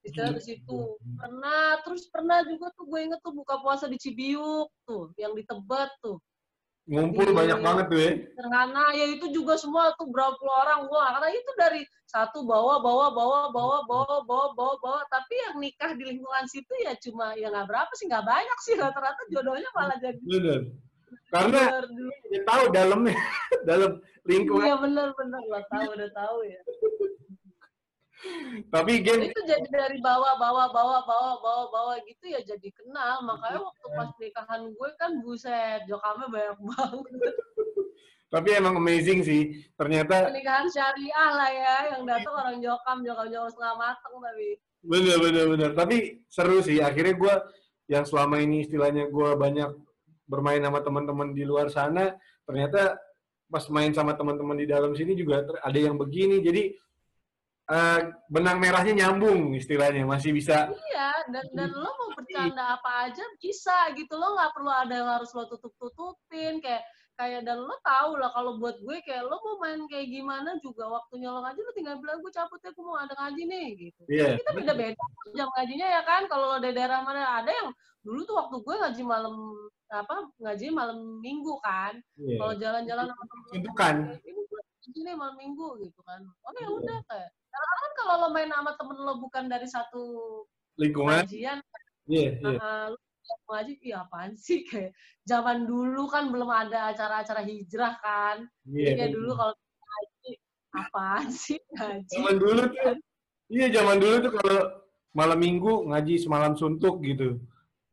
istilah 0.00 0.32
di 0.32 0.42
situ 0.42 0.78
pernah 1.20 1.78
terus 1.86 2.08
pernah 2.08 2.40
juga 2.42 2.72
tuh 2.74 2.88
gue 2.88 3.00
inget 3.04 3.20
tuh 3.22 3.30
buka 3.36 3.62
puasa 3.62 3.86
di 3.86 3.94
Cibiuk 4.00 4.72
tuh 4.88 5.12
yang 5.20 5.36
di 5.38 5.44
Tebet 5.44 5.90
tuh 6.02 6.18
Ngumpul 6.88 7.28
Di- 7.28 7.36
banyak 7.36 7.58
banget 7.60 7.84
tuh 7.92 8.00
ya. 8.00 8.12
sederhana 8.34 8.84
ya 8.96 9.04
itu 9.12 9.26
juga 9.30 9.54
semua 9.54 9.92
tuh 9.94 10.08
berapa 10.10 10.34
puluh 10.34 10.54
orang 10.54 10.88
gua 10.88 11.12
karena 11.12 11.28
itu 11.30 11.50
dari 11.54 11.82
satu 12.08 12.42
bawa 12.42 12.80
bawa 12.82 13.12
bawa 13.14 13.40
bawa 13.52 13.78
bawa 13.86 14.16
bawa 14.26 14.46
bawa 14.56 14.74
bawa 14.80 15.00
tapi 15.06 15.34
yang 15.38 15.60
nikah 15.60 15.92
di 15.94 16.02
lingkungan 16.08 16.46
situ 16.50 16.72
ya 16.82 16.96
cuma 16.98 17.36
ya 17.38 17.46
nggak 17.52 17.68
berapa 17.68 17.92
sih 17.94 18.10
nggak 18.10 18.26
banyak 18.26 18.58
sih 18.64 18.74
rata-rata 18.74 19.22
jodohnya 19.30 19.68
malah 19.70 19.98
jadi 20.00 20.18
Bener. 20.18 20.60
Karena 21.30 21.60
bener 21.62 21.84
dia 22.26 22.42
tahu 22.42 22.64
dalamnya, 22.74 23.14
dalam 23.70 24.02
lingkungan. 24.26 24.66
iya 24.66 24.74
bener 24.78 25.08
bener 25.14 25.42
lo 25.46 25.60
tahu 25.70 25.86
udah 25.94 26.10
tahu 26.10 26.36
ya 26.42 26.58
Tapi 28.68 29.00
game 29.00 29.32
itu 29.32 29.40
jadi 29.48 29.64
dari 29.68 29.98
bawah 30.04 30.36
bawah 30.36 30.68
bawah 30.70 31.00
bawah 31.08 31.34
bawah 31.40 31.66
bawah 31.72 31.96
gitu 32.04 32.28
ya 32.28 32.40
jadi 32.44 32.68
kenal 32.76 33.24
makanya 33.24 33.64
waktu 33.64 33.86
pas 33.96 34.10
nikahan 34.20 34.62
gue 34.68 34.90
kan 35.00 35.12
buset 35.24 35.88
jokamnya 35.88 36.28
banyak 36.28 36.58
banget 36.60 37.34
tapi 38.30 38.54
emang 38.54 38.78
amazing 38.78 39.26
sih. 39.26 39.66
Ternyata 39.74 40.30
pernikahan 40.30 40.70
syariah 40.70 41.30
lah 41.34 41.50
ya 41.50 41.76
yang 41.94 42.02
datang 42.06 42.34
orang 42.38 42.56
jokam 42.62 43.02
jokam 43.02 43.26
jokam 43.26 43.50
setengah 43.50 43.74
mateng 43.76 44.14
tapi 44.22 44.48
bener 44.86 45.16
bener 45.18 45.44
bener. 45.50 45.70
Tapi 45.74 45.96
seru 46.30 46.62
sih. 46.62 46.78
Akhirnya 46.78 47.18
gue 47.18 47.34
yang 47.90 48.06
selama 48.06 48.38
ini 48.38 48.62
istilahnya 48.62 49.10
gue 49.10 49.30
banyak 49.34 49.74
bermain 50.30 50.62
sama 50.62 50.78
teman-teman 50.78 51.34
di 51.34 51.42
luar 51.42 51.74
sana, 51.74 52.14
ternyata 52.46 52.94
pas 53.50 53.66
main 53.66 53.90
sama 53.90 54.14
teman-teman 54.14 54.54
di 54.62 54.70
dalam 54.70 54.94
sini 54.94 55.18
juga 55.18 55.42
ada 55.42 55.78
yang 55.78 55.98
begini. 55.98 56.38
Jadi 56.38 56.78
eh, 57.70 58.00
benang 58.26 58.58
merahnya 58.58 58.92
nyambung 58.92 59.54
istilahnya 59.54 60.02
masih 60.04 60.34
bisa. 60.34 60.66
Iya, 60.68 61.10
dan 61.30 61.46
dan 61.54 61.70
lo 61.70 61.90
mau 61.94 62.10
bercanda 62.12 62.76
apa 62.76 63.06
aja 63.06 63.22
bisa 63.38 63.94
gitu 63.94 64.14
lo 64.14 64.34
nggak 64.34 64.50
perlu 64.52 64.70
ada 64.70 64.94
yang 64.94 65.08
harus 65.08 65.30
lo 65.32 65.46
tutup 65.46 65.70
tutupin 65.78 66.58
kayak 66.58 66.82
kayak 67.14 67.44
dan 67.44 67.60
lo 67.60 67.76
tahu 67.84 68.16
lah 68.16 68.32
kalau 68.32 68.56
buat 68.56 68.80
gue 68.80 68.96
kayak 69.04 69.28
lo 69.28 69.36
mau 69.44 69.56
main 69.60 69.84
kayak 69.92 70.08
gimana 70.08 70.56
juga 70.64 70.88
waktunya 70.88 71.28
lo 71.28 71.44
ngaji 71.44 71.60
lo 71.60 71.72
tinggal 71.76 71.96
bilang 72.00 72.18
gue 72.24 72.32
cabut 72.32 72.56
ya 72.64 72.72
gue 72.72 72.84
mau 72.84 72.96
ada 72.96 73.12
ngaji 73.12 73.42
nih 73.44 73.66
gitu. 73.76 74.02
Iya. 74.08 74.26
Kita 74.40 74.50
beda 74.56 74.72
beda 74.72 75.04
jam 75.36 75.48
ngajinya 75.52 75.86
ya 75.86 76.02
kan 76.02 76.22
kalau 76.26 76.46
lo 76.50 76.56
dari 76.58 76.72
daerah 76.72 77.04
mana 77.04 77.44
ada 77.44 77.52
yang 77.52 77.68
dulu 78.00 78.24
tuh 78.24 78.34
waktu 78.40 78.56
gue 78.64 78.74
ngaji 78.80 79.02
malam 79.04 79.34
apa 79.90 80.16
ngaji 80.40 80.66
malam 80.72 80.98
minggu 81.20 81.60
kan 81.60 81.98
Iya. 82.16 82.36
kalau 82.40 82.54
jalan-jalan 82.56 83.04
sama 83.10 83.24
temen 83.28 83.44
Tentukan. 83.52 83.94
ini 84.24 84.40
gue 84.48 84.59
ngaji 84.90 85.06
nih 85.06 85.14
malam 85.14 85.36
minggu 85.38 85.68
gitu 85.86 86.02
kan 86.02 86.18
oh 86.26 86.52
ya 86.58 86.66
udah 86.66 86.98
kayak 87.06 87.30
karena 87.30 87.74
kan 87.78 87.90
kalau 87.94 88.14
lo 88.26 88.28
main 88.34 88.50
sama 88.50 88.74
temen 88.74 88.98
lo 88.98 89.14
bukan 89.22 89.44
dari 89.46 89.66
satu 89.70 90.02
Lingkungan. 90.74 91.22
kajian 91.22 91.62
Iya, 92.10 92.42
iya. 92.42 92.58
uh, 92.58 92.90
ngaji 93.46 93.78
iya 93.86 94.02
apaan 94.02 94.34
sih 94.34 94.64
kayak 94.70 94.90
zaman 95.22 95.62
dulu 95.62 96.10
kan 96.10 96.26
belum 96.34 96.50
ada 96.50 96.90
acara-acara 96.90 97.46
hijrah 97.46 98.02
kan 98.02 98.50
Iya. 98.66 98.82
Jadi 98.82 98.98
kayak 98.98 99.12
dulu 99.14 99.30
kalau 99.38 99.54
ngaji 99.54 100.30
apaan 100.74 101.26
sih 101.30 101.58
ngaji 101.70 102.10
Zaman 102.18 102.36
dulu 102.42 102.62
tuh, 102.66 102.94
iya 103.46 103.66
zaman 103.70 103.96
dulu 104.02 104.14
tuh 104.26 104.32
kalau 104.42 104.58
malam 105.14 105.38
minggu 105.38 105.72
ngaji 105.86 106.14
semalam 106.18 106.58
suntuk 106.58 106.98
gitu. 107.06 107.38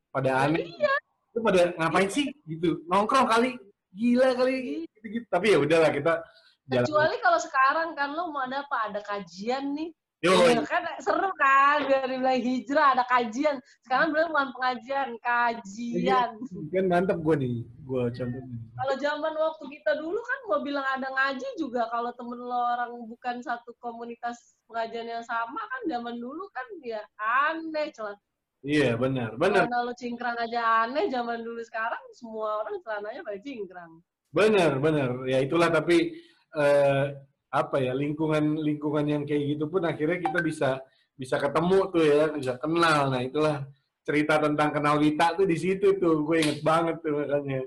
Pada 0.10 0.50
aneh. 0.50 0.66
iya 0.66 0.94
Itu 1.30 1.46
pada 1.46 1.77
ngapain 1.77 2.10
sih 2.10 2.25
gitu? 2.50 2.82
Nongkrong 2.89 3.30
kali. 3.30 3.54
Gila 3.94 4.34
kali 4.34 4.86
gitu-gitu. 4.98 5.25
Tapi 5.30 5.54
ya 5.54 5.58
udahlah 5.62 5.94
kita 5.94 6.25
jalan. 6.68 6.86
kecuali 6.86 7.16
kalau 7.24 7.40
sekarang 7.40 7.90
kan 7.96 8.10
lo 8.12 8.30
mau 8.30 8.44
ada 8.44 8.64
apa? 8.68 8.78
Ada 8.92 9.00
kajian 9.04 9.74
nih. 9.74 9.90
Yo, 10.18 10.34
Iya 10.34 10.66
kan? 10.66 10.82
Seru 10.98 11.30
kan? 11.38 11.86
Biar 11.86 12.10
dibilang 12.10 12.42
hijrah 12.42 12.98
ada 12.98 13.06
kajian. 13.06 13.62
Sekarang 13.86 14.10
belum 14.10 14.34
bukan 14.34 14.50
pengajian 14.58 15.10
kajian. 15.22 16.30
Kan 16.74 16.86
mantep 16.90 17.22
gue 17.22 17.36
nih. 17.38 17.62
Gue 17.86 18.10
contohnya. 18.12 18.58
kalau 18.76 18.96
zaman 18.98 19.34
waktu 19.38 19.66
kita 19.78 19.92
dulu 20.02 20.18
kan 20.18 20.40
mau 20.50 20.60
bilang 20.66 20.88
ada 20.90 21.06
ngaji 21.06 21.48
juga. 21.62 21.86
Kalau 21.94 22.10
temen 22.18 22.40
lo 22.42 22.62
orang 22.74 22.92
bukan 23.06 23.46
satu 23.46 23.78
komunitas 23.78 24.58
pengajian 24.66 25.06
yang 25.06 25.26
sama 25.26 25.62
kan 25.62 25.82
zaman 25.86 26.18
dulu 26.18 26.50
kan 26.50 26.66
ya 26.82 27.02
aneh 27.22 27.94
celah 27.94 28.18
Iya 28.66 28.98
benar, 28.98 29.38
benar, 29.38 29.70
Karena 29.70 29.86
lo 29.86 29.94
cingkrang 29.94 30.34
aja 30.34 30.90
aneh 30.90 31.14
zaman 31.14 31.46
dulu. 31.46 31.62
Sekarang 31.62 32.02
semua 32.18 32.66
orang 32.66 32.82
celananya 32.82 33.22
pada 33.22 33.38
cingkrang. 33.38 34.02
Benar, 34.34 34.82
benar. 34.82 35.10
Ya 35.30 35.46
itulah 35.46 35.70
tapi 35.70 36.18
eh, 36.56 37.06
apa 37.48 37.77
ya 37.80 37.96
lingkungan 37.96 38.60
lingkungan 38.60 39.06
yang 39.08 39.24
kayak 39.24 39.56
gitu 39.56 39.72
pun 39.72 39.88
akhirnya 39.88 40.20
kita 40.20 40.39
bisa 40.44 40.70
bisa 41.18 41.36
ketemu 41.42 41.80
tuh 41.89 42.04
ya, 42.06 42.24
bisa 42.30 42.54
kenal. 42.62 43.10
Nah 43.10 43.22
itulah 43.25 43.66
cerita 44.06 44.38
tentang 44.39 44.70
kenal 44.72 45.01
Wita 45.01 45.34
tuh 45.34 45.50
di 45.50 45.58
situ 45.58 45.98
tuh. 45.98 46.24
Gue 46.24 46.46
inget 46.46 46.62
banget 46.62 47.01
tuh 47.01 47.18
makanya. 47.18 47.66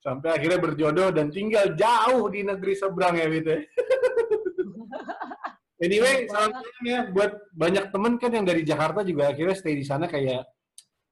Sampai 0.00 0.32
akhirnya 0.32 0.56
berjodoh 0.56 1.12
dan 1.12 1.28
tinggal 1.28 1.76
jauh 1.76 2.24
di 2.32 2.40
negeri 2.46 2.72
seberang 2.72 3.18
ya 3.18 3.26
Wita. 3.28 3.56
Anyway, 5.80 6.28
salam 6.28 6.60
ya 6.84 7.08
buat 7.08 7.40
banyak 7.56 7.88
temen 7.88 8.20
kan 8.20 8.28
yang 8.28 8.44
dari 8.44 8.68
Jakarta 8.68 9.00
juga 9.00 9.32
akhirnya 9.32 9.56
stay 9.56 9.72
di 9.72 9.80
sana 9.80 10.04
kayak 10.04 10.44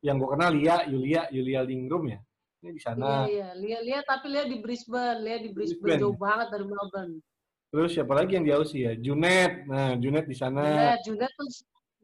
yang 0.04 0.20
gue 0.20 0.28
kenal 0.28 0.52
Lia, 0.52 0.84
Yulia, 0.84 1.24
Yulia 1.32 1.64
Lingrum 1.64 2.04
ya. 2.04 2.20
Ini 2.58 2.70
di 2.74 2.82
sana. 2.82 3.30
iya 3.30 3.54
iya 3.54 3.54
lihat 3.54 3.82
lihat 3.86 4.04
tapi 4.10 4.26
lihat 4.34 4.50
di 4.50 4.58
Brisbane 4.58 5.22
lihat 5.22 5.40
di 5.46 5.50
Brisbane, 5.54 5.78
Brisbane. 5.78 6.02
jauh 6.02 6.18
banget 6.18 6.46
dari 6.50 6.64
Melbourne 6.66 7.22
Terus 7.68 7.90
siapa 7.92 8.16
lagi 8.16 8.32
yang 8.32 8.48
di 8.48 8.52
Aussie 8.56 8.88
ya? 8.88 8.92
Junet. 8.96 9.68
Nah, 9.68 9.92
Junet 10.00 10.24
di 10.24 10.32
sana. 10.32 10.64
Junet 10.64 10.98
Junet 11.04 11.32
tuh 11.36 11.48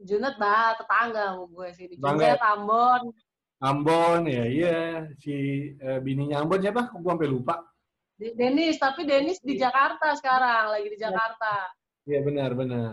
Junet 0.04 0.34
bah 0.36 0.76
tetangga 0.76 1.32
sama 1.32 1.44
gue 1.48 1.68
sini 1.72 1.94
Junet 1.96 2.40
Ambon 2.44 3.02
Ambon 3.64 4.28
ya, 4.28 4.44
iya. 4.44 5.08
Si 5.16 5.32
eh, 5.72 5.98
bininya 6.04 6.44
Ambon 6.44 6.60
siapa? 6.60 6.92
Gue 6.92 7.10
sampai 7.16 7.30
lupa. 7.32 7.64
Denis 8.14 8.76
tapi 8.78 9.08
Denis 9.08 9.40
di 9.42 9.58
Jakarta 9.58 10.14
sekarang 10.14 10.70
lagi 10.70 10.86
di 10.86 10.98
Jakarta 11.00 11.74
Iya 12.04 12.20
benar 12.20 12.50
benar. 12.52 12.92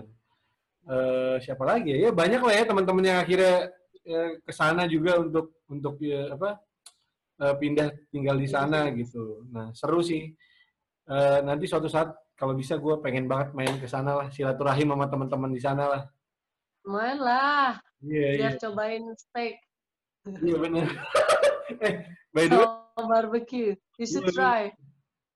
Eh, 0.87 1.35
siapa 1.43 1.67
lagi 1.67 1.91
ya? 1.91 2.07
Ya 2.07 2.11
banyak 2.15 2.41
lah 2.41 2.53
ya 2.55 2.63
teman-teman 2.63 3.03
yang 3.03 3.19
akhirnya 3.19 3.67
eh, 4.07 4.39
ke 4.39 4.51
sana 4.55 4.87
juga 4.87 5.19
untuk 5.19 5.59
untuk 5.67 5.99
ya, 5.99 6.31
apa 6.31 6.55
eh, 7.41 7.55
pindah 7.57 7.89
tinggal 8.13 8.37
di 8.37 8.45
sana 8.45 8.87
gitu. 8.93 9.43
Nah 9.49 9.73
seru 9.73 9.99
sih. 9.99 10.29
Eh, 11.09 11.39
nanti 11.41 11.65
suatu 11.65 11.89
saat 11.89 12.13
kalau 12.37 12.53
bisa 12.53 12.77
gue 12.77 12.95
pengen 13.01 13.25
banget 13.25 13.53
main 13.53 13.75
ke 13.77 13.85
sana 13.85 14.15
lah 14.15 14.27
silaturahim 14.29 14.93
sama 14.93 15.05
teman-teman 15.05 15.51
di 15.51 15.61
sana 15.61 15.85
lah. 15.89 16.03
main 16.81 17.21
lah 17.21 17.77
Iya 18.01 18.17
iya. 18.25 18.37
biar 18.41 18.53
cobain 18.57 19.05
steak 19.13 19.61
Iya 20.25 20.57
benar. 20.57 20.87
eh 21.85 21.93
by 22.33 22.49
the 22.49 22.57
way, 22.57 22.65
sama 22.97 23.05
barbecue 23.05 23.77
you 24.01 24.05
should 24.09 24.25
Iya. 24.25 24.33
try 24.33 24.61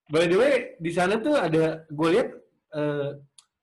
by 0.10 0.26
the 0.26 0.34
way 0.34 0.54
di 0.82 0.90
sana 0.90 1.22
tuh 1.22 1.38
ada 1.38 1.86
gue 1.86 2.10
lihat 2.18 2.30
eh, 2.74 3.10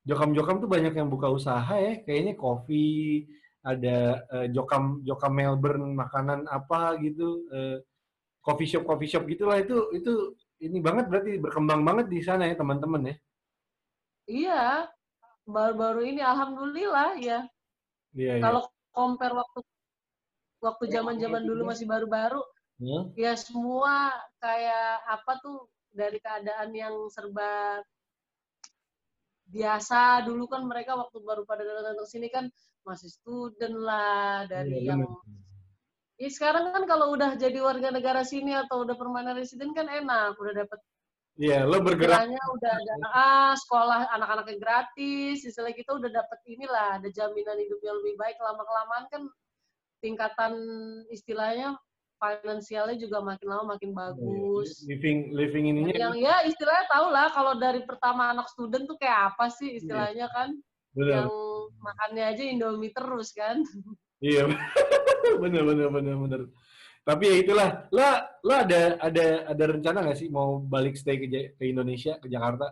jokam-jokam 0.03 0.63
tuh 0.63 0.71
banyak 0.71 0.95
yang 0.95 1.11
buka 1.11 1.27
usaha 1.31 1.75
ya. 1.75 1.99
Kayaknya 2.03 2.35
kopi, 2.35 3.27
ada 3.63 4.23
eh, 4.31 4.47
jokam 4.51 5.03
jokam 5.03 5.33
Melbourne 5.35 5.95
makanan 5.95 6.47
apa 6.47 6.99
gitu, 7.03 7.47
eh, 7.51 7.83
coffee 8.43 8.67
shop 8.67 8.85
coffee 8.85 9.09
shop 9.09 9.25
gitulah 9.25 9.57
itu 9.57 9.89
itu 9.95 10.35
ini 10.59 10.79
banget 10.79 11.07
berarti 11.07 11.39
berkembang 11.39 11.83
banget 11.83 12.07
di 12.07 12.21
sana 12.21 12.47
ya 12.47 12.55
teman-teman 12.55 13.11
ya. 13.11 13.15
iya 14.27 14.63
baru-baru 15.43 16.07
ini 16.07 16.23
alhamdulillah 16.23 17.19
ya 17.19 17.47
Iya 18.13 18.37
iya. 18.39 18.43
kalau 18.45 18.63
compare 18.93 19.33
waktu 19.33 19.59
waktu 20.61 20.85
zaman-zaman 20.91 21.43
dulu 21.43 21.63
masih 21.67 21.87
baru-baru 21.87 22.43
Hmm? 22.83 23.15
ya 23.15 23.39
semua 23.39 24.11
kayak 24.43 25.07
apa 25.07 25.39
tuh 25.39 25.71
dari 25.95 26.19
keadaan 26.19 26.75
yang 26.75 26.91
serba 27.15 27.79
biasa 29.47 30.25
dulu 30.27 30.49
kan 30.51 30.65
mereka 30.67 30.99
waktu 30.99 31.21
baru 31.23 31.47
pada 31.47 31.63
datang 31.63 31.95
ke 32.01 32.07
sini 32.11 32.27
kan 32.27 32.49
masih 32.83 33.07
student 33.13 33.77
lah 33.79 34.49
dari 34.51 34.83
Iya, 34.83 34.97
yang 34.97 35.01
bener. 35.07 35.42
Ya 36.23 36.31
sekarang 36.31 36.71
kan 36.71 36.87
kalau 36.87 37.19
udah 37.19 37.35
jadi 37.35 37.59
warga 37.59 37.91
negara 37.91 38.23
sini 38.23 38.55
atau 38.55 38.87
udah 38.87 38.95
permanen 38.95 39.35
residen 39.35 39.75
kan 39.75 39.91
enak, 39.91 40.39
udah 40.39 40.55
dapet 40.55 40.79
Iya, 41.35 41.65
lo 41.65 41.81
bergerak. 41.81 42.29
udah 42.29 42.73
ada 42.77 42.95
ah, 43.11 43.53
sekolah 43.57 44.07
anak-anaknya 44.21 44.57
gratis, 44.61 45.43
istilah 45.43 45.73
kita 45.73 45.97
udah 45.97 46.13
dapet 46.13 46.39
inilah, 46.45 47.01
ada 47.01 47.09
jaminan 47.09 47.57
hidup 47.57 47.81
yang 47.83 47.97
lebih 48.05 48.15
baik 48.21 48.37
lama 48.39 48.63
kelamaan 48.63 49.05
kan 49.11 49.23
tingkatan 50.05 50.53
istilahnya 51.09 51.75
finansialnya 52.23 53.01
juga 53.01 53.19
makin 53.25 53.49
lama 53.49 53.65
makin 53.75 53.91
bagus. 53.91 54.85
Living 54.87 55.35
living 55.35 55.75
ininya 55.75 55.91
Yang 55.97 56.15
ya 56.23 56.37
istilahnya 56.47 56.87
tau 56.87 57.11
lah 57.11 57.35
kalau 57.35 57.59
dari 57.59 57.83
pertama 57.83 58.31
anak 58.31 58.47
student 58.53 58.87
tuh 58.87 58.95
kayak 59.01 59.35
apa 59.35 59.51
sih 59.51 59.83
istilahnya 59.83 60.31
kan, 60.31 60.55
bener. 60.95 61.27
yang 61.27 61.31
makannya 61.83 62.25
aja 62.31 62.43
Indomie 62.47 62.95
terus 62.95 63.35
kan. 63.35 63.65
Iya, 64.23 64.47
bener 65.39 65.63
bener 65.65 65.89
bener 65.89 66.17
bener. 66.17 66.41
Tapi 67.03 67.25
ya 67.27 67.37
itulah, 67.43 67.69
lo 67.91 68.07
lo 68.47 68.55
ada 68.55 68.95
ada 69.03 69.27
ada 69.51 69.65
rencana 69.67 70.07
nggak 70.07 70.19
sih 70.19 70.31
mau 70.31 70.63
balik 70.63 70.95
stay 70.95 71.19
ke, 71.19 71.27
ke 71.59 71.65
Indonesia 71.67 72.15
ke 72.23 72.31
Jakarta? 72.31 72.71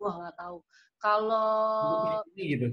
Wah 0.00 0.14
nggak 0.16 0.36
tahu. 0.40 0.64
Kalau 1.00 2.20
Ini 2.36 2.44
gitu. 2.56 2.68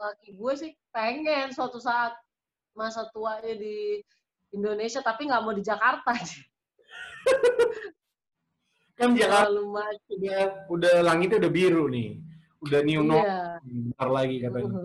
laki 0.00 0.36
gue 0.36 0.52
sih 0.56 0.72
pengen 0.92 1.52
suatu 1.52 1.80
saat 1.80 2.12
masa 2.72 3.08
tuanya 3.12 3.52
di 3.56 4.00
Indonesia 4.52 5.00
tapi 5.04 5.28
nggak 5.28 5.42
mau 5.44 5.52
di 5.52 5.64
Jakarta 5.64 6.12
Kan 9.00 9.16
Jakarta 9.16 9.48
udah 10.12 10.68
udah 10.68 10.94
langitnya 11.00 11.40
udah 11.40 11.52
biru 11.52 11.88
nih, 11.88 12.20
udah 12.60 12.80
new 12.84 13.00
normal 13.00 13.24
iya 13.24 13.56
bentar 13.64 14.08
lagi 14.12 14.36
katanya. 14.44 14.68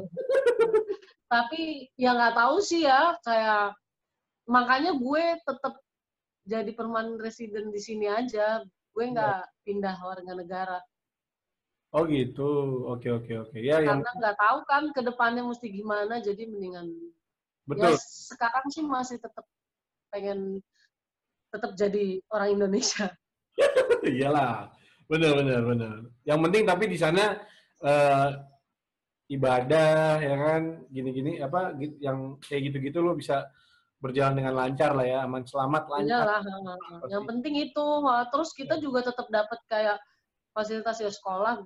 tapi 1.25 1.89
ya 1.97 2.13
nggak 2.13 2.35
tahu 2.37 2.57
sih 2.61 2.85
ya 2.85 3.17
kayak 3.25 3.73
makanya 4.45 4.93
gue 4.93 5.23
tetap 5.41 5.73
jadi 6.45 6.71
permanent 6.77 7.17
resident 7.17 7.73
di 7.73 7.81
sini 7.81 8.05
aja 8.05 8.61
gue 8.65 9.05
nggak 9.09 9.65
pindah 9.65 9.97
warga 9.99 10.33
negara 10.33 10.79
Oh 11.95 12.03
gitu, 12.11 12.83
oke 12.91 13.07
oke 13.07 13.33
oke. 13.47 13.55
Ya 13.55 13.79
yang 13.79 14.03
karena 14.03 14.11
nggak 14.19 14.35
tahu 14.35 14.57
kan 14.67 14.83
ke 14.91 14.99
depannya 14.99 15.47
mesti 15.47 15.71
gimana 15.71 16.19
jadi 16.19 16.43
mendingan 16.43 16.91
betul. 17.63 17.87
ya 17.87 17.95
sekarang 18.03 18.67
sih 18.67 18.83
masih 18.83 19.15
tetap 19.15 19.47
pengen 20.11 20.59
tetap 21.55 21.71
jadi 21.79 22.19
orang 22.35 22.59
Indonesia 22.59 23.15
Iyalah, 24.03 24.75
bener 25.07 25.39
bener 25.39 25.61
bener. 25.63 25.95
Yang 26.27 26.39
penting 26.43 26.63
tapi 26.67 26.83
di 26.91 26.97
sana 26.99 27.39
eh, 27.79 28.29
ibadah 29.25 30.21
ya 30.21 30.35
kan, 30.37 30.85
gini-gini 30.93 31.41
apa 31.41 31.73
yang 31.97 32.37
kayak 32.45 32.69
gitu-gitu 32.71 33.01
lo 33.01 33.17
bisa 33.17 33.49
berjalan 33.97 34.37
dengan 34.37 34.53
lancar 34.53 34.93
lah 34.93 35.05
ya, 35.07 35.19
aman 35.25 35.41
selamat 35.41 35.89
lancar. 35.89 36.25
Iyalah, 36.29 36.41
yang 37.09 37.25
penting 37.25 37.57
itu. 37.57 37.85
Terus 38.29 38.49
kita 38.53 38.77
juga 38.77 39.01
tetap 39.01 39.25
dapat 39.33 39.59
kayak 39.65 39.97
fasilitas 40.53 41.01
ya 41.01 41.09
sekolah, 41.09 41.65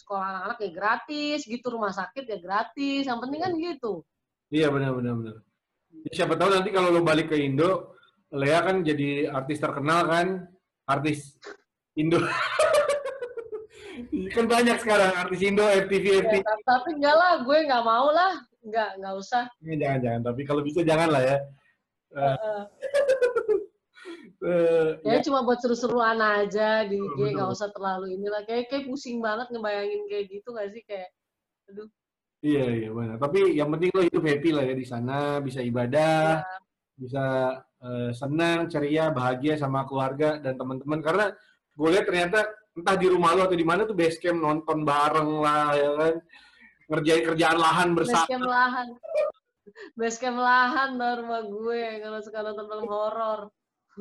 sekolah 0.00 0.24
anak-anak 0.24 0.58
ya 0.64 0.70
gratis, 0.72 1.44
gitu 1.44 1.66
rumah 1.68 1.92
sakit 1.92 2.24
ya 2.24 2.38
gratis. 2.40 3.04
Yang 3.04 3.18
penting 3.28 3.40
kan 3.44 3.52
gitu. 3.60 3.92
Iya 4.48 4.72
benar 4.72 4.96
benar 4.96 5.14
benar. 5.20 5.36
Ya, 6.08 6.10
siapa 6.24 6.34
tahu 6.40 6.48
nanti 6.48 6.72
kalau 6.72 6.88
lo 6.88 7.04
balik 7.04 7.28
ke 7.28 7.36
Indo, 7.36 7.92
Lea 8.32 8.64
kan 8.64 8.80
jadi 8.80 9.28
artis 9.28 9.60
terkenal 9.60 10.08
kan, 10.08 10.48
artis 10.88 11.36
Indo. 11.92 12.24
kan 14.30 14.44
banyak 14.44 14.76
sekarang 14.78 15.10
artis 15.14 15.40
Indo, 15.40 15.62
FTV, 15.62 16.04
Ya, 16.04 16.18
FTV. 16.22 16.42
ta- 16.42 16.64
tapi 16.66 16.98
enggak 16.98 17.14
lah, 17.14 17.32
gue 17.40 17.58
nggak 17.62 17.84
mau 17.84 18.06
lah, 18.10 18.32
nggak 18.60 18.90
nggak 18.98 19.14
usah. 19.16 19.44
Ya, 19.60 19.74
jangan 19.76 19.98
jangan. 20.02 20.20
Tapi 20.26 20.40
kalau 20.42 20.62
bisa 20.62 20.80
jangan 20.82 21.08
lah 21.10 21.22
ya. 21.22 21.36
Eh, 22.14 22.36
Eh, 22.36 22.62
eh, 24.44 24.88
ya 25.02 25.18
ya, 25.18 25.24
cuma 25.24 25.42
buat 25.42 25.58
seru-seruan 25.58 26.18
aja 26.20 26.84
di 26.84 26.98
IG, 26.98 27.18
nggak 27.32 27.48
betul. 27.48 27.56
usah 27.56 27.68
terlalu 27.70 28.06
inilah. 28.14 28.42
Kayak 28.44 28.70
kayak 28.70 28.84
pusing 28.86 29.18
banget 29.18 29.48
ngebayangin 29.50 30.02
kayak 30.06 30.24
gitu 30.30 30.48
nggak 30.50 30.68
sih 30.74 30.82
kayak, 30.84 31.08
aduh. 31.70 31.88
Iya 32.44 32.64
iya 32.76 32.88
benar. 32.92 33.16
Tapi 33.16 33.56
yang 33.56 33.72
penting 33.72 33.88
lo 33.90 34.04
hidup 34.04 34.20
happy 34.22 34.50
lah 34.52 34.64
ya 34.68 34.74
di 34.76 34.84
sana, 34.84 35.40
bisa 35.40 35.64
ibadah, 35.64 36.44
Ya, 36.44 36.56
bisa 36.94 37.24
eh, 37.80 38.10
senang, 38.12 38.68
ceria, 38.68 39.08
bahagia 39.10 39.56
sama 39.56 39.88
keluarga 39.88 40.36
dan 40.38 40.54
teman-teman. 40.54 41.00
Karena 41.00 41.32
gue 41.74 41.88
lihat 41.90 42.04
ternyata 42.04 42.44
entah 42.74 42.96
di 42.98 43.06
rumah 43.06 43.38
lo 43.38 43.46
atau 43.46 43.54
di 43.54 43.66
mana 43.66 43.86
tuh 43.86 43.94
base 43.94 44.18
camp 44.18 44.42
nonton 44.42 44.82
bareng 44.82 45.30
lah 45.38 45.70
ya 45.78 45.90
kan, 45.94 46.14
ngerjain 46.90 47.22
kerjaan 47.22 47.58
lahan 47.58 47.88
bersama. 47.94 48.26
basecamp 48.26 48.46
lahan, 48.50 48.86
basecamp 49.94 50.38
lahan 50.42 50.88
tuh 50.98 51.12
rumah 51.22 51.42
gue 51.46 51.82
kalau 52.02 52.18
suka 52.20 52.38
nonton 52.42 52.66
film 52.66 52.86
horor. 52.90 53.40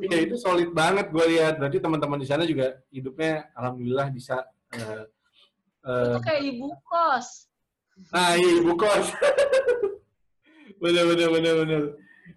Iya 0.02 0.26
itu 0.26 0.36
solid 0.42 0.74
banget 0.74 1.14
gue 1.14 1.26
lihat. 1.38 1.62
Berarti 1.62 1.78
teman-teman 1.78 2.18
di 2.18 2.26
sana 2.26 2.50
juga 2.50 2.82
hidupnya 2.90 3.54
alhamdulillah 3.54 4.10
bisa. 4.10 4.42
eh, 4.74 5.06
eh, 5.86 6.06
Itu 6.10 6.20
kayak 6.26 6.42
ibu 6.42 6.68
kos. 6.90 7.46
Nah, 8.10 8.34
iya 8.34 8.52
ibu 8.58 8.74
kos. 8.74 9.14
bener 10.82 11.04
bener 11.14 11.30
bener 11.30 11.54
bener. 11.62 11.82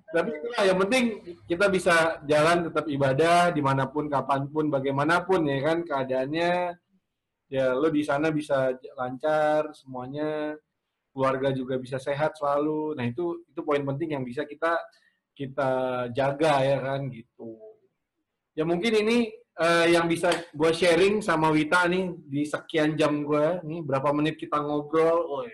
Tapi 0.07 0.31
itulah 0.31 0.63
yang 0.63 0.79
penting 0.87 1.05
kita 1.51 1.67
bisa 1.67 2.23
jalan 2.31 2.71
tetap 2.71 2.87
ibadah 2.87 3.51
di 3.51 3.59
mana 3.59 3.91
pun, 3.91 4.07
kapan 4.07 4.47
pun, 4.47 4.71
bagaimanapun 4.71 5.43
ya 5.51 5.59
kan 5.67 5.79
keadaannya. 5.83 6.53
Ya 7.47 7.67
lo 7.75 7.91
di 7.91 8.03
sana 8.03 8.31
bisa 8.35 8.75
lancar 8.99 9.71
semuanya, 9.71 10.59
keluarga 11.15 11.55
juga 11.55 11.79
bisa 11.79 11.99
sehat 11.99 12.39
selalu. 12.39 12.95
Nah 12.99 13.07
itu 13.07 13.47
itu 13.51 13.61
poin 13.63 13.83
penting 13.83 14.19
yang 14.19 14.25
bisa 14.27 14.47
kita 14.47 14.79
kita 15.35 15.71
jaga 16.15 16.63
ya 16.63 16.79
kan 16.83 17.07
gitu. 17.11 17.59
Ya 18.57 18.65
mungkin 18.65 18.93
ini 19.05 19.31
eh, 19.59 19.87
yang 19.91 20.07
bisa 20.09 20.33
gue 20.55 20.71
sharing 20.71 21.21
sama 21.21 21.51
Wita 21.51 21.87
nih 21.87 22.15
di 22.25 22.43
sekian 22.47 22.95
jam 22.95 23.27
gue 23.27 23.61
nih 23.63 23.81
berapa 23.83 24.11
menit 24.15 24.39
kita 24.39 24.59
ngobrol. 24.59 25.19
Woi, 25.29 25.51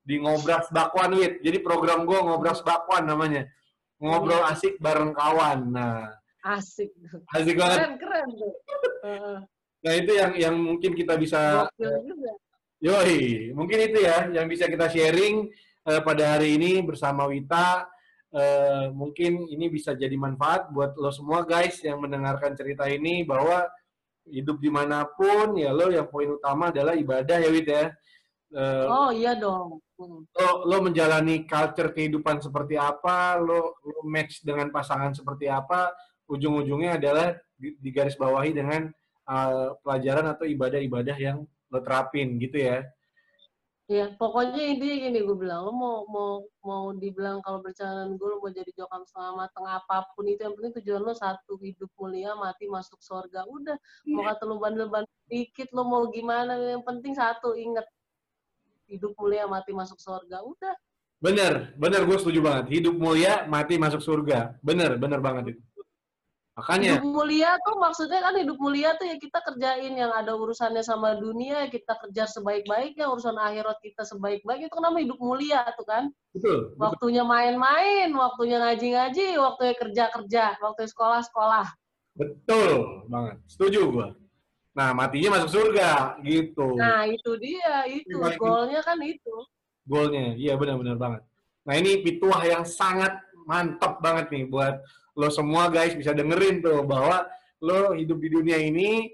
di 0.00 0.18
ngobras 0.18 0.66
bakwan 0.74 1.14
wit. 1.14 1.38
Jadi 1.44 1.58
program 1.62 2.08
gue 2.08 2.18
ngobras 2.18 2.64
bakwan 2.66 3.06
namanya. 3.06 3.46
Ngobrol 4.00 4.42
asik 4.48 4.80
bareng 4.80 5.12
kawan. 5.12 5.68
Nah, 5.76 6.08
Asik. 6.40 6.88
asik 7.36 7.52
banget. 7.60 7.78
Keren, 7.84 7.94
keren 8.00 8.28
tuh. 8.32 8.52
Nah, 9.80 9.92
itu 9.96 10.12
yang 10.16 10.32
yang 10.36 10.54
mungkin 10.56 10.96
kita 10.96 11.20
bisa 11.20 11.68
juga. 11.76 12.32
Yoi, 12.80 13.52
mungkin 13.52 13.92
itu 13.92 14.00
ya 14.00 14.24
yang 14.32 14.48
bisa 14.48 14.64
kita 14.64 14.88
sharing 14.88 15.52
eh, 15.84 16.00
pada 16.00 16.36
hari 16.36 16.56
ini 16.56 16.80
bersama 16.80 17.28
Wita. 17.28 17.84
Eh, 18.32 18.88
mungkin 18.96 19.44
ini 19.52 19.68
bisa 19.68 19.92
jadi 19.92 20.16
manfaat 20.16 20.72
buat 20.72 20.96
lo 20.96 21.12
semua 21.12 21.44
guys 21.44 21.76
yang 21.84 22.00
mendengarkan 22.00 22.56
cerita 22.56 22.88
ini 22.88 23.20
bahwa 23.26 23.68
hidup 24.24 24.62
di 24.62 24.70
mana 24.72 25.02
pun 25.04 25.58
ya 25.60 25.74
lo 25.76 25.90
yang 25.92 26.06
poin 26.08 26.30
utama 26.40 26.70
adalah 26.72 26.96
ibadah 26.96 27.36
ya 27.36 27.50
Wit 27.52 27.68
ya. 27.68 27.84
Eh, 28.56 28.86
Oh 28.88 29.12
iya 29.12 29.36
dong. 29.36 29.84
Lo, 30.08 30.64
lo 30.64 30.76
menjalani 30.80 31.44
culture 31.44 31.92
kehidupan 31.92 32.40
seperti 32.40 32.80
apa, 32.80 33.36
lo, 33.36 33.76
lo 33.84 34.00
match 34.08 34.40
dengan 34.40 34.72
pasangan 34.72 35.12
seperti 35.12 35.52
apa, 35.52 35.92
ujung-ujungnya 36.24 36.96
adalah 36.96 37.36
di, 37.58 37.76
digaris 37.76 38.16
bawahi 38.16 38.56
dengan 38.56 38.88
uh, 39.28 39.76
pelajaran 39.84 40.24
atau 40.32 40.48
ibadah-ibadah 40.48 41.16
yang 41.20 41.44
lo 41.70 41.78
terapin 41.84 42.40
gitu 42.40 42.56
ya. 42.56 42.80
Iya, 43.90 44.14
pokoknya 44.14 44.70
intinya 44.70 44.96
gini 45.02 45.18
gue 45.26 45.34
bilang, 45.34 45.66
lo 45.66 45.74
mau 45.74 46.06
mau 46.06 46.30
mau 46.62 46.84
dibilang 46.94 47.42
kalau 47.42 47.58
bercandaan 47.58 48.14
gue 48.14 48.28
lo 48.30 48.38
mau 48.38 48.54
jadi 48.54 48.70
jokam 48.78 49.02
setengah 49.02 49.34
mateng 49.34 49.66
apa 49.66 50.06
pun 50.14 50.30
itu 50.30 50.46
yang 50.46 50.54
penting 50.54 50.78
tujuan 50.78 51.02
lo 51.02 51.10
satu 51.10 51.58
hidup 51.58 51.90
mulia 51.98 52.38
mati 52.38 52.70
masuk 52.70 53.02
surga 53.02 53.50
udah. 53.50 53.74
Mau 54.06 54.22
kata 54.22 54.46
lo 54.46 54.62
bandel-bandel 54.62 55.10
dikit 55.26 55.74
lo 55.74 55.82
mau 55.82 56.06
gimana 56.06 56.54
yang 56.54 56.86
penting 56.86 57.18
satu 57.18 57.58
inget 57.58 57.82
hidup 58.90 59.14
mulia 59.14 59.46
mati 59.46 59.70
masuk 59.70 59.96
surga 60.02 60.42
udah 60.42 60.74
Bener, 61.20 61.76
bener 61.76 62.08
gue 62.08 62.16
setuju 62.16 62.40
banget. 62.40 62.80
Hidup 62.80 62.96
mulia, 62.96 63.44
mati 63.44 63.76
masuk 63.76 64.00
surga. 64.00 64.56
Bener, 64.64 64.96
bener 64.96 65.20
banget 65.20 65.52
itu. 65.52 65.62
Makanya, 66.56 66.96
hidup 66.96 67.12
mulia 67.12 67.60
tuh 67.60 67.76
maksudnya 67.76 68.24
kan 68.24 68.40
hidup 68.40 68.56
mulia 68.56 68.96
tuh 68.96 69.04
ya 69.04 69.20
kita 69.20 69.44
kerjain 69.44 70.00
yang 70.00 70.08
ada 70.16 70.32
urusannya 70.32 70.80
sama 70.80 71.20
dunia 71.20 71.68
kita 71.68 71.92
kerja 72.00 72.24
sebaik-baiknya 72.24 73.04
urusan 73.04 73.36
akhirat 73.36 73.80
kita 73.84 74.08
sebaik-baiknya 74.08 74.68
itu 74.68 74.76
kan 74.76 74.84
namanya 74.88 75.04
hidup 75.08 75.20
mulia 75.20 75.60
tuh 75.76 75.86
kan 75.88 76.04
betul, 76.36 76.72
betul. 76.72 76.80
waktunya 76.80 77.22
main-main 77.24 78.08
waktunya 78.12 78.60
ngaji-ngaji 78.60 79.40
waktunya 79.40 79.74
kerja-kerja 79.78 80.44
waktunya 80.60 80.90
sekolah-sekolah 80.90 81.66
Betul 82.18 83.06
banget. 83.06 83.36
Setuju 83.46 83.80
gue. 83.88 84.08
Nah, 84.70 84.94
matinya 84.94 85.34
masuk 85.34 85.50
surga, 85.50 86.22
gitu. 86.22 86.78
nah 86.78 87.02
itu 87.02 87.34
dia 87.42 87.90
itu 87.90 88.14
goalnya 88.38 88.78
kan 88.86 89.02
itu 89.02 89.34
Goalnya, 89.82 90.38
iya 90.38 90.54
benar-benar 90.54 90.94
banget. 90.94 91.22
Nah, 91.66 91.74
ini 91.74 91.98
pituah 92.06 92.38
yang 92.46 92.62
sangat 92.62 93.18
mantap 93.42 93.98
banget 93.98 94.30
nih 94.30 94.44
buat 94.46 94.78
lo 95.18 95.26
semua 95.28 95.66
guys 95.66 95.98
bisa 95.98 96.14
dengerin 96.14 96.62
tuh 96.62 96.86
bahwa 96.86 97.26
lo 97.58 97.98
hidup 97.98 98.22
di 98.22 98.28
dunia 98.30 98.62
ini 98.62 99.10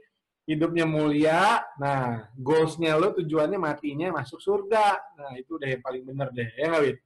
hidupnya 0.47 0.87
mulia, 0.87 1.65
nah 1.81 2.31
goalsnya 2.39 2.95
lo 2.95 3.11
tujuannya 3.17 3.59
matinya 3.59 4.15
masuk 4.15 4.39
surga. 4.39 4.95
Nah 5.19 5.31
itu 5.35 5.59
udah 5.59 5.69
yang 5.73 5.83
paling 5.83 6.07
bener 6.07 6.29
deh, 6.31 6.47
ya 6.55 6.71
nggak 6.71 6.83
Wid? 6.87 6.99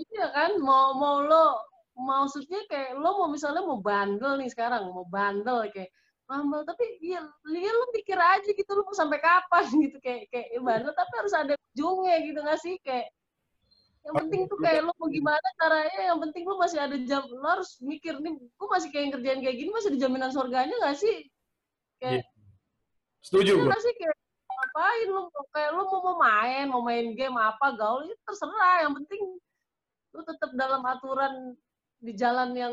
Iya 0.00 0.26
kan, 0.32 0.50
mau 0.62 0.96
mau 0.96 1.20
lo 1.20 1.60
maksudnya 1.92 2.64
kayak 2.70 2.96
lo 2.96 3.20
mau 3.20 3.28
misalnya 3.28 3.60
mau 3.60 3.82
bandel 3.82 4.40
nih 4.40 4.48
sekarang, 4.48 4.88
mau 4.88 5.04
bandel 5.04 5.68
kayak 5.68 5.92
bandel 6.30 6.62
tapi 6.62 6.86
iya, 7.02 7.26
ya 7.50 7.70
lo 7.74 7.90
pikir 7.90 8.14
aja 8.14 8.46
gitu 8.46 8.70
lo 8.70 8.86
mau 8.86 8.94
sampai 8.94 9.18
kapan 9.18 9.66
gitu 9.90 9.98
kayak 9.98 10.30
kayak 10.30 10.46
ya 10.54 10.60
bandel 10.62 10.94
tapi 10.94 11.12
harus 11.18 11.34
ada 11.34 11.54
ujungnya 11.74 12.16
gitu 12.22 12.38
nggak 12.38 12.60
sih 12.62 12.78
kayak 12.86 13.10
yang 14.00 14.14
penting 14.16 14.42
tuh 14.48 14.56
kayak 14.62 14.80
lo 14.86 14.94
mau 14.96 15.10
gimana 15.10 15.48
caranya 15.60 16.00
yang 16.14 16.18
penting 16.22 16.42
lo 16.46 16.56
masih 16.56 16.78
ada 16.78 16.96
jam 17.04 17.26
lo 17.26 17.44
harus 17.44 17.76
mikir 17.82 18.14
nih 18.22 18.32
gue 18.38 18.68
masih 18.70 18.88
kayak 18.94 19.18
kerjaan 19.18 19.40
kayak 19.42 19.56
gini 19.58 19.70
masih 19.74 19.88
ada 19.90 19.98
jaminan 19.98 20.30
surganya 20.30 20.74
nggak 20.78 20.96
sih 20.96 21.16
kayak 21.98 22.22
Iya. 22.22 22.24
Setuju 23.20 23.50
Iya 23.52 23.58
gue. 23.60 23.66
nggak 23.68 23.82
sih 23.84 23.92
kayak 24.00 24.16
ngapain 24.60 25.08
lu 25.08 25.22
kayak 25.52 25.70
lu 25.76 25.82
mau 25.88 26.00
mau 26.04 26.16
main 26.20 26.64
mau 26.68 26.82
main 26.84 27.06
game 27.16 27.36
apa 27.36 27.66
gaul 27.76 28.04
itu 28.08 28.16
terserah 28.24 28.86
yang 28.88 28.92
penting 28.96 29.20
lu 30.10 30.20
tetap 30.24 30.50
dalam 30.56 30.80
aturan 30.84 31.56
di 32.00 32.12
jalan 32.16 32.56
yang 32.56 32.72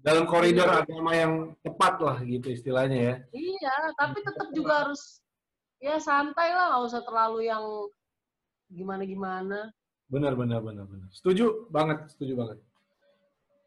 Dalam 0.00 0.24
koridor 0.24 0.64
Iya. 0.66 0.80
agama 0.82 1.12
yang 1.12 1.32
tepat 1.60 1.94
lah 2.00 2.16
gitu 2.24 2.48
istilahnya 2.48 2.98
ya. 2.98 3.14
iya 3.30 3.74
tapi 3.94 4.24
tetap 4.24 4.48
juga 4.50 4.88
harus 4.88 5.20
ya 5.78 6.00
santai 6.00 6.50
lah 6.50 6.72
nggak 6.74 6.84
usah 6.88 7.02
terlalu 7.04 7.46
yang 7.46 7.62
gimana 8.68 9.04
gimana 9.04 9.58
Benar, 10.12 10.36
benar, 10.36 10.60
benar, 10.60 10.84
benar. 10.84 11.08
Setuju 11.08 11.72
banget, 11.72 12.04
setuju 12.12 12.36
banget. 12.36 12.60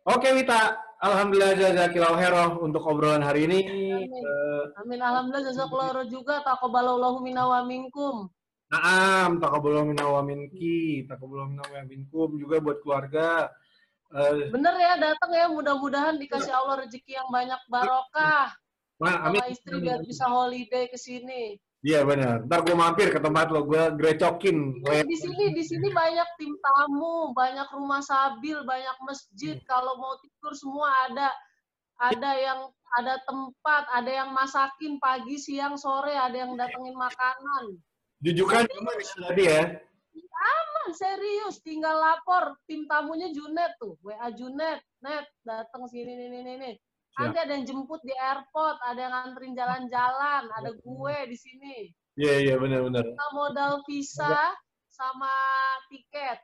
Oke 0.05 0.29
Wita, 0.29 0.77
Alhamdulillah 1.01 1.57
jazakillahu 1.57 2.21
hero 2.21 2.61
untuk 2.61 2.85
obrolan 2.85 3.25
hari 3.25 3.49
ini. 3.49 3.65
Amin. 3.65 4.05
Eh, 4.13 4.63
amin 4.77 5.01
alhamdulillah 5.01 5.49
jazakallahu 5.49 6.05
juga 6.05 6.45
taqabbalallahu 6.45 7.25
minna 7.25 7.49
wa 7.49 7.65
minkum 7.65 8.29
Naam, 8.69 9.41
takabullah 9.41 9.85
minna 9.89 10.05
wa 10.05 10.21
minki, 10.21 11.09
takabullah 11.09 11.49
minna 11.49 11.65
wa 11.65 11.81
minkum 11.81 12.37
juga 12.37 12.61
buat 12.61 12.77
keluarga. 12.85 13.49
Eh, 14.13 14.53
bener 14.53 14.75
ya 14.77 14.93
datang 15.01 15.31
ya 15.33 15.49
mudah-mudahan 15.49 16.21
dikasih 16.21 16.53
Allah 16.53 16.85
rezeki 16.85 17.17
yang 17.17 17.29
banyak 17.33 17.57
barokah 17.67 18.53
Ma, 19.01 19.27
amin. 19.27 19.41
sama 19.41 19.51
istri 19.51 19.75
biar 19.81 19.99
bisa 20.05 20.25
holiday 20.29 20.85
ke 20.87 20.95
sini 20.95 21.57
Iya 21.85 22.01
benar. 22.01 22.41
Ntar 22.49 22.65
gue 22.65 22.73
mampir 22.73 23.13
ke 23.13 23.21
tempat 23.21 23.53
lo, 23.53 23.61
gue 23.61 23.93
grecokin. 23.93 24.81
Iya, 24.89 25.05
di 25.05 25.13
sini 25.21 25.53
di 25.53 25.61
sini 25.61 25.93
banyak 25.93 26.25
tim 26.41 26.57
tamu, 26.57 27.29
banyak 27.37 27.69
rumah 27.77 28.01
sabil, 28.01 28.57
banyak 28.65 28.97
masjid. 29.05 29.61
Kalau 29.69 29.93
mau 30.01 30.17
tidur 30.17 30.57
semua 30.57 30.89
ada 31.05 31.29
ada 32.01 32.31
yang 32.41 32.73
ada 32.97 33.21
tempat, 33.29 33.85
ada 33.93 34.09
yang 34.09 34.33
masakin 34.33 34.97
pagi, 34.97 35.37
siang, 35.37 35.77
sore, 35.77 36.17
ada 36.17 36.33
yang 36.33 36.57
datengin 36.57 36.97
makanan. 36.97 37.77
Jujukan 38.25 38.65
aman 38.65 38.97
tadi 39.29 39.43
ya. 39.45 39.77
Aman, 40.17 40.64
serius, 40.93 41.63
tinggal 41.63 41.97
lapor 41.97 42.59
tim 42.69 42.85
tamunya 42.85 43.31
Junet 43.33 43.73
tuh, 43.81 43.97
WA 44.05 44.29
Junet, 44.35 44.83
net 45.01 45.25
datang 45.41 45.89
sini 45.89 46.13
nih 46.13 46.27
nih 46.29 46.55
nih 46.59 46.75
ada 47.15 47.47
yang 47.47 47.63
jemput 47.63 48.01
di 48.03 48.11
airport, 48.11 48.77
ada 48.83 48.99
yang 48.99 49.13
nganterin 49.13 49.55
jalan-jalan, 49.55 50.43
ada 50.51 50.69
gue 50.75 51.15
di 51.31 51.37
sini. 51.39 51.75
Iya 52.19 52.35
iya 52.43 52.55
benar 52.59 52.83
benar. 52.83 53.03
Kita 53.07 53.27
modal 53.35 53.73
visa 53.87 54.55
sama 54.91 55.31
tiket. 55.91 56.39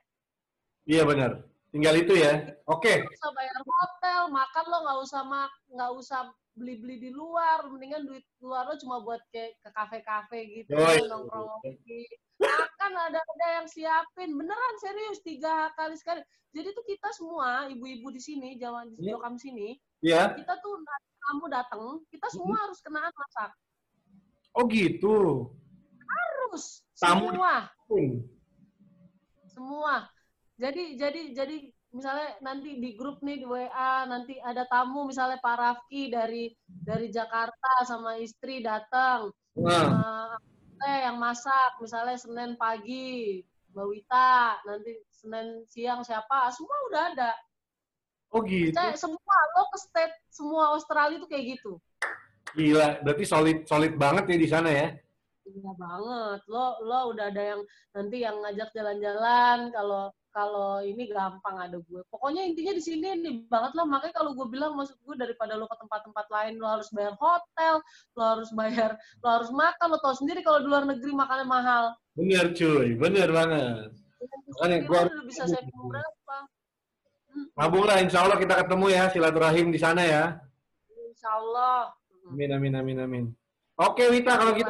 Iya 0.88 1.04
benar. 1.04 1.44
Tinggal 1.72 2.04
itu 2.04 2.12
ya. 2.16 2.56
Oke. 2.68 3.04
Nggak 3.04 3.16
usah 3.16 3.32
bayar 3.32 3.60
hotel, 3.64 4.20
makan 4.28 4.64
lo 4.68 4.78
nggak 4.84 4.98
usah 5.08 5.22
mak 5.24 5.52
nggak 5.72 5.92
usah 5.96 6.20
beli-beli 6.52 7.00
di 7.00 7.10
luar, 7.16 7.64
mendingan 7.64 8.04
duit 8.04 8.24
luar 8.44 8.68
lo 8.68 8.76
cuma 8.76 9.00
buat 9.00 9.24
kayak 9.32 9.56
ke 9.64 9.70
kafe-kafe 9.72 10.40
gitu, 10.52 10.76
Yoi. 10.76 11.08
nongkrong 11.08 11.64
ngopi. 12.42 12.62
Makan 12.62 12.92
ada 12.98 13.20
ada 13.22 13.46
yang 13.56 13.66
siapin, 13.66 14.30
beneran 14.34 14.74
serius 14.78 15.22
tiga 15.22 15.70
kali 15.72 15.94
sekali. 15.94 16.20
Jadi 16.52 16.68
tuh 16.74 16.84
kita 16.84 17.08
semua 17.14 17.70
ibu-ibu 17.70 18.10
di 18.10 18.20
sini, 18.20 18.58
Jawa 18.58 18.84
di 18.84 18.98
Iya. 19.00 19.16
Jokam 19.16 19.38
sini, 19.38 19.78
Iya. 20.02 20.34
kita 20.36 20.58
tuh 20.58 20.82
kamu 21.22 21.44
datang, 21.48 21.82
kita 22.10 22.26
semua 22.28 22.56
harus 22.60 22.82
kenaan 22.82 23.08
masak. 23.08 23.50
Oh 24.52 24.68
gitu. 24.68 25.48
Harus 26.04 26.84
Tamu- 26.98 27.32
semua. 27.32 27.70
Semua. 29.48 29.94
Jadi 30.56 30.96
jadi 30.96 31.32
jadi 31.32 31.56
misalnya 31.92 32.36
nanti 32.40 32.76
di 32.76 32.96
grup 32.96 33.20
nih 33.20 33.40
di 33.40 33.46
WA 33.46 34.04
nanti 34.04 34.40
ada 34.40 34.64
tamu 34.64 35.04
misalnya 35.04 35.36
Pak 35.38 35.56
Rafki 35.56 36.08
dari 36.08 36.48
dari 36.64 37.12
Jakarta 37.12 37.84
sama 37.84 38.16
istri 38.16 38.64
datang 38.64 39.28
Nah, 39.52 40.32
eh 40.82 40.98
yang 41.06 41.16
masak 41.18 41.78
misalnya 41.78 42.18
Senin 42.18 42.58
pagi 42.58 43.40
Mbak 43.72 43.86
Wita 43.86 44.58
nanti 44.66 44.92
Senin 45.14 45.62
siang 45.70 46.02
siapa 46.02 46.50
semua 46.50 46.76
udah 46.90 47.02
ada 47.14 47.32
oh 48.34 48.42
gitu. 48.42 48.74
Saya 48.74 48.98
semua 48.98 49.36
lo 49.56 49.70
ke 49.70 49.78
state 49.78 50.16
semua 50.28 50.74
Australia 50.74 51.22
tuh 51.22 51.30
kayak 51.30 51.58
gitu 51.58 51.78
Gila. 52.52 53.00
Berarti 53.00 53.24
solid 53.24 53.64
solid 53.64 53.96
banget 53.96 54.24
ya 54.28 54.36
di 54.36 54.48
sana 54.48 54.68
ya. 54.68 54.88
Iya 55.48 55.72
banget. 55.74 56.40
Lo 56.46 56.78
lo 56.84 57.16
udah 57.16 57.32
ada 57.32 57.42
yang 57.56 57.60
nanti 57.96 58.16
yang 58.22 58.36
ngajak 58.44 58.68
jalan-jalan 58.76 59.72
kalau 59.72 60.12
kalau 60.32 60.80
ini 60.80 61.06
gampang 61.12 61.60
ada 61.60 61.76
gue. 61.76 62.00
Pokoknya 62.08 62.42
intinya 62.42 62.72
di 62.72 62.80
sini 62.80 63.04
nih 63.20 63.44
banget 63.46 63.76
lo. 63.76 63.84
Makanya 63.84 64.16
kalau 64.16 64.32
gue 64.32 64.48
bilang 64.48 64.72
maksud 64.74 64.96
gue 65.04 65.14
daripada 65.14 65.54
lo 65.54 65.68
ke 65.68 65.76
tempat-tempat 65.76 66.26
lain 66.32 66.56
lo 66.56 66.66
harus 66.66 66.88
bayar 66.88 67.14
hotel, 67.20 67.74
lo 68.16 68.22
harus 68.24 68.50
bayar, 68.56 68.90
lo 69.20 69.28
harus 69.28 69.50
makan. 69.52 69.86
Lo 69.92 69.98
tau 70.00 70.16
sendiri 70.16 70.40
kalau 70.40 70.64
di 70.64 70.68
luar 70.72 70.88
negeri 70.88 71.12
makannya 71.12 71.46
mahal. 71.46 71.84
Bener 72.16 72.56
cuy, 72.56 72.96
bener 72.96 73.28
banget. 73.28 73.92
Makanya 74.56 74.78
Kira 74.80 74.88
gua- 74.88 75.12
lo 75.12 75.22
bisa 75.28 75.44
saving 75.44 75.84
berapa? 75.84 76.36
Mabung 77.56 77.84
lah, 77.84 78.00
insya 78.00 78.24
Allah 78.24 78.36
kita 78.40 78.54
ketemu 78.64 78.86
ya, 78.92 79.04
silaturahim 79.12 79.68
di 79.72 79.80
sana 79.80 80.02
ya. 80.04 80.24
Insya 81.08 81.28
Allah. 81.36 81.92
Amin, 82.28 82.50
amin, 82.52 82.72
amin, 82.76 82.98
amin. 83.00 83.24
Oke 83.76 84.08
Wita, 84.08 84.36
kalau 84.36 84.52
gitu 84.52 84.68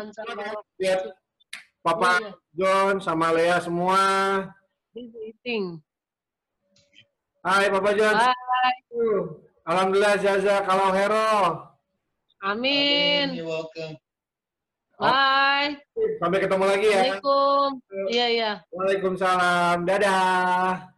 lihat 0.79 1.01
Papa 1.83 2.22
Iya, 2.22 2.31
John 2.55 2.94
sama 3.03 3.35
Lea 3.35 3.59
semua. 3.59 3.98
Busy 4.92 5.33
eating. 5.33 5.81
Hai 7.42 7.66
Papa 7.72 7.90
John. 7.96 8.14
Bye. 8.14 8.78
Alhamdulillah 9.66 10.14
Zaza 10.20 10.62
kalau 10.68 10.92
hero. 10.94 11.28
Amin. 12.44 13.35
You're 13.35 13.48
welcome. 13.48 13.96
Bye. 15.00 15.81
Sampai 16.22 16.38
ketemu 16.38 16.64
lagi 16.68 16.87
ya. 16.87 17.00
Assalamualaikum. 17.02 17.68
Iya, 18.12 18.26
iya. 18.31 18.52
Waalaikumsalam. 18.70 19.76
Dadah. 19.83 20.92